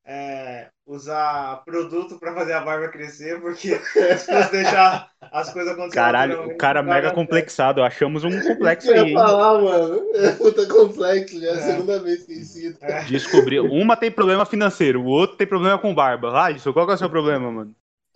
[0.03, 5.91] é, usar produto pra fazer a barba crescer, porque se deixar as coisas acontecerem.
[6.03, 7.15] Caralho, o cara mega certo.
[7.15, 7.83] complexado.
[7.83, 9.13] Achamos um complexo Eu aí, ia hein?
[9.13, 10.01] falar, mano.
[10.15, 11.61] É puta complexo, já é a É.
[11.61, 12.83] segunda vez que cito.
[12.83, 13.03] É.
[13.03, 13.65] Descobriu.
[13.65, 16.31] Uma tem problema financeiro, o outro tem problema com barba.
[16.35, 17.75] Alisson, qual que é o seu problema, mano?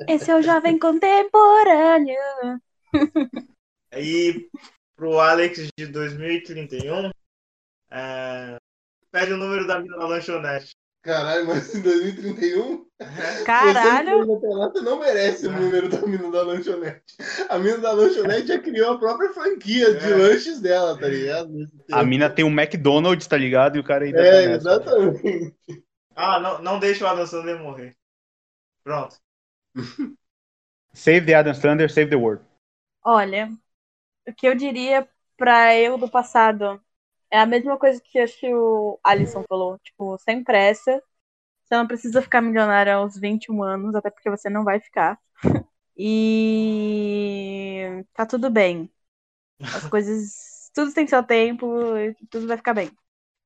[0.10, 2.20] Esse é o jovem contemporâneo.
[3.98, 4.50] E
[4.98, 7.12] pro Alex de 2031,
[7.92, 8.58] é,
[9.12, 10.76] pede o número da mina da lanchonete.
[11.02, 12.84] Caralho, mas em 2031,
[13.46, 14.26] Caralho.
[14.26, 17.16] você não merece o número da mina da lanchonete.
[17.48, 20.16] A mina da lanchonete já criou a própria franquia de É.
[20.16, 21.52] lanches dela, tá ligado?
[21.92, 23.76] A mina tem um McDonald's, tá ligado?
[23.76, 25.56] E o cara ainda É, tá exatamente.
[26.16, 27.96] Ah, não, não deixa o Adam Sandler morrer.
[28.84, 29.16] Pronto.
[30.94, 32.42] Save the Adam Thunder, save the world.
[33.04, 33.52] Olha,
[34.28, 35.08] o que eu diria
[35.38, 36.82] pra eu do passado
[37.32, 39.78] é a mesma coisa que acho que o Alisson falou.
[39.80, 41.02] Tipo, sem pressa.
[41.66, 45.20] Você não precisa ficar milionário aos 21 anos, até porque você não vai ficar.
[45.98, 48.92] E tá tudo bem.
[49.72, 50.70] As coisas.
[50.74, 52.92] Tudo tem seu tempo e tudo vai ficar bem.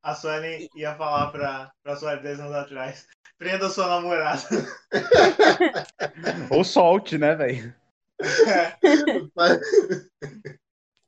[0.04, 3.08] a Suelen ia falar pra, pra Suelen 10 anos atrás.
[3.38, 4.42] Prenda sua namorada.
[6.52, 7.74] Ou solte, né, velho?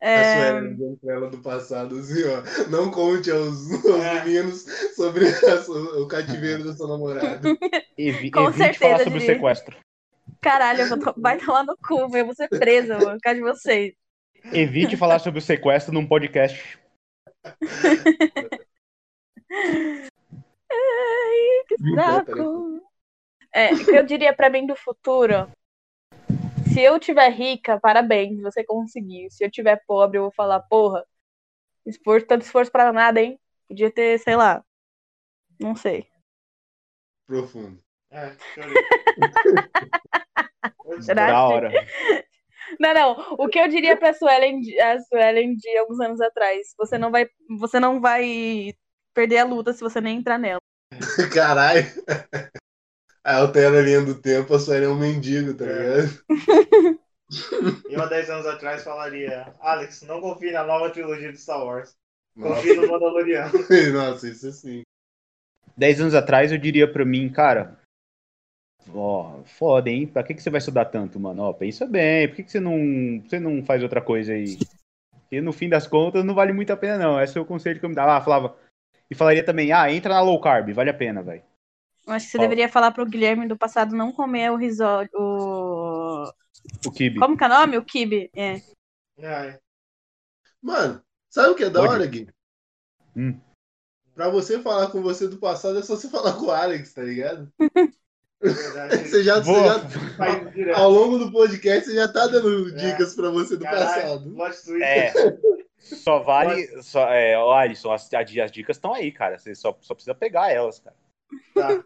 [0.04, 2.70] A É, Suelen dizendo pra ela do passado, assim, ó.
[2.72, 4.24] Não conte aos, aos É.
[4.26, 7.42] meninos sobre a o cativeiro da sua namorada.
[7.98, 9.36] Evi Com evite certeza, falar sobre o diria.
[9.36, 9.78] sequestro.
[10.42, 12.22] caralho, eu vou to- vai tomar no cu, velho.
[12.24, 13.94] Eu vou ser presa, mano, por causa de vocês.
[14.52, 16.80] Evite falar sobre o sequestro num podcast.
[20.72, 22.82] Ai, que saco.
[23.54, 25.52] É, o que eu diria pra mim do futuro.
[26.74, 29.30] Se eu tiver rica, parabéns, você conseguiu.
[29.30, 31.06] Se eu tiver pobre, eu vou falar, porra,
[31.86, 33.40] esforço, tanto esforço pra nada, hein?
[33.68, 34.64] Podia ter, sei lá.
[35.60, 36.08] Não sei.
[37.28, 37.80] Profundo.
[38.10, 38.36] É?
[41.16, 41.72] Da hora.
[42.80, 43.36] Não, não.
[43.38, 46.74] O que eu diria pra Suelen, de- a Suelen de alguns anos atrás?
[46.78, 47.28] Você não vai,
[47.60, 48.74] você não vai
[49.14, 50.60] perder a luta se você nem entrar nela.
[51.34, 51.84] Caralho.
[53.24, 56.02] Aí altera a linha do tempo, a Suelen é um mendigo, tá É.
[56.02, 56.22] ligado?
[57.90, 61.96] Eu há 10 anos atrás falaria, Alex, não confie na nova trilogia de Star Wars.
[62.36, 63.52] Confie no Mandaloriano.
[63.94, 64.82] Nossa, isso assim.
[65.78, 67.78] Dez anos atrás eu diria pra mim, cara.
[68.94, 70.08] Ó, foda, hein?
[70.08, 71.44] Pra que, que você vai estudar tanto, mano?
[71.44, 74.58] Ó, pensa bem, por que, que você não, você não faz outra coisa aí?
[75.12, 77.22] Porque no fim das contas não vale muito a pena, não.
[77.22, 78.18] Esse é o conselho que eu me dava.
[78.18, 78.58] Ah, falava.
[79.10, 81.44] E falaria também, ah, entra na low carb, vale a pena, velho.
[82.12, 85.10] Eu acho que você deveria falar pro Guilherme do passado não comer o risório.
[85.14, 86.24] O...
[86.86, 87.20] O kibe.
[87.20, 87.78] Como que é o nome?
[87.78, 88.30] O kibe.
[88.36, 88.62] É.
[89.24, 89.58] Ai,
[90.62, 91.94] Mano, sabe o que é da Pode.
[91.94, 92.28] hora, Gui?
[93.16, 93.40] Hum.
[94.14, 97.02] Pra você falar com você do passado é só você falar com o Alex, tá
[97.02, 97.52] ligado?
[97.58, 97.98] verdade.
[99.08, 102.72] Você já, você já ao longo do podcast, você já tá dando É.
[102.72, 104.82] dicas pra você do Caralho, passado.
[104.82, 105.14] É.
[105.78, 106.82] Só vale.
[106.82, 109.38] Só, é, ó, Alisson, as, as dicas estão aí, cara.
[109.38, 110.96] Você só, só precisa pegar elas, cara.
[111.54, 111.84] Tá.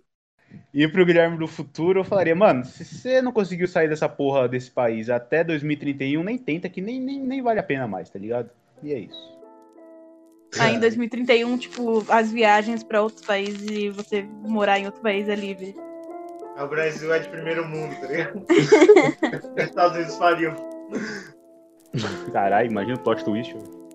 [0.74, 4.48] E pro Guilherme do futuro, eu falaria, mano, se você não conseguiu sair dessa porra
[4.48, 8.20] desse país até 2031, nem tenta, que nem, nem, nem vale a pena mais, tá
[8.20, 8.50] ligado?
[8.84, 9.36] E é isso.
[10.60, 15.28] Aí em 2031, tipo, as viagens pra outros países e você morar em outro país
[15.28, 15.76] é livre.
[16.58, 18.46] O Brasil é de primeiro mundo, tá ligado?
[19.58, 20.54] Os Estados Unidos faliu.
[22.32, 23.54] Caralho, imagina o plot twist.
[23.54, 23.86] velho.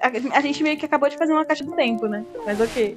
[0.00, 2.24] A, a gente meio que acabou de fazer uma caixa do tempo, né?
[2.46, 2.94] Mas ok.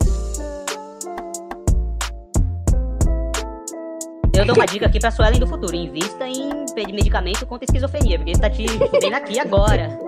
[4.37, 5.75] Eu dou uma dica aqui pra Suelen do futuro.
[5.75, 9.97] Invista em medicamento contra esquizofrenia, porque isso tá te fudendo aqui agora.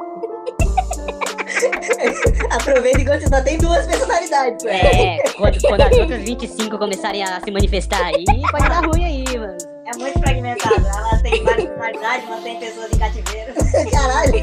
[2.52, 4.64] Aproveita enquanto você só tem duas personalidades.
[4.66, 9.24] É, quando, quando as outras 25 começarem a se manifestar aí, pode dar ruim aí,
[9.38, 9.58] mano.
[9.86, 10.76] É muito fragmentado.
[10.76, 13.54] Ela tem várias personalidades, mantém pessoas em cativeiro.
[13.92, 14.34] Caralho.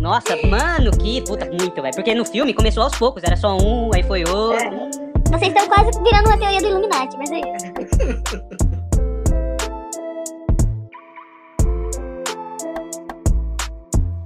[0.00, 1.94] Nossa, mano, que puta, muito, velho.
[1.94, 4.88] Porque no filme começou aos poucos, era só um, aí foi outro.
[5.32, 7.71] Vocês estão quase virando uma teoria do Illuminati, mas é isso.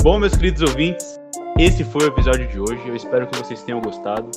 [0.02, 1.18] Bom, meus queridos ouvintes,
[1.58, 2.86] esse foi o episódio de hoje.
[2.86, 4.30] Eu espero que vocês tenham gostado.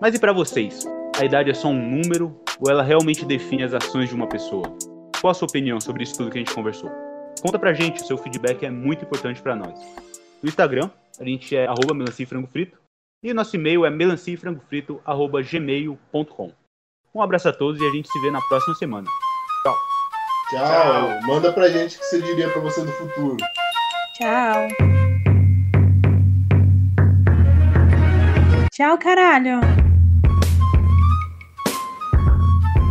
[0.00, 0.86] Mas e pra vocês?
[1.20, 4.74] A idade é só um número ou ela realmente define as ações de uma pessoa?
[5.20, 6.90] Qual a sua opinião sobre isso tudo que a gente conversou?
[7.42, 9.78] Conta pra gente, o seu feedback é muito importante pra nós.
[10.42, 10.88] No Instagram,
[11.18, 12.78] a gente é arroba melanciafrangofrito
[13.22, 16.59] e o nosso e-mail é melanciafrangofrito.gmail.com
[17.14, 19.06] Um abraço a todos e a gente se vê na próxima semana.
[19.62, 19.74] Tchau.
[20.50, 21.20] Tchau.
[21.26, 23.36] Manda pra gente o que você diria pra você do futuro.
[24.14, 24.68] Tchau.
[28.72, 29.60] Tchau, caralho.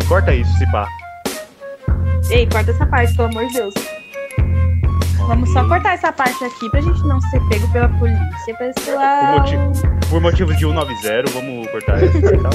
[0.07, 0.87] Corta isso, se pá.
[2.29, 3.73] Ei, corta essa parte, pelo amor de Deus.
[5.27, 9.39] Vamos só cortar essa parte aqui pra gente não ser pego pela polícia, Por, pessoal.
[9.39, 9.71] motivo,
[10.09, 12.19] por motivos de 190, vamos cortar essa.
[12.19, 12.49] Tá,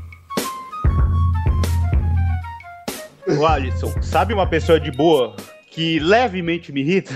[3.38, 5.36] Ô Alisson, sabe uma pessoa de boa
[5.70, 7.14] que levemente me irrita?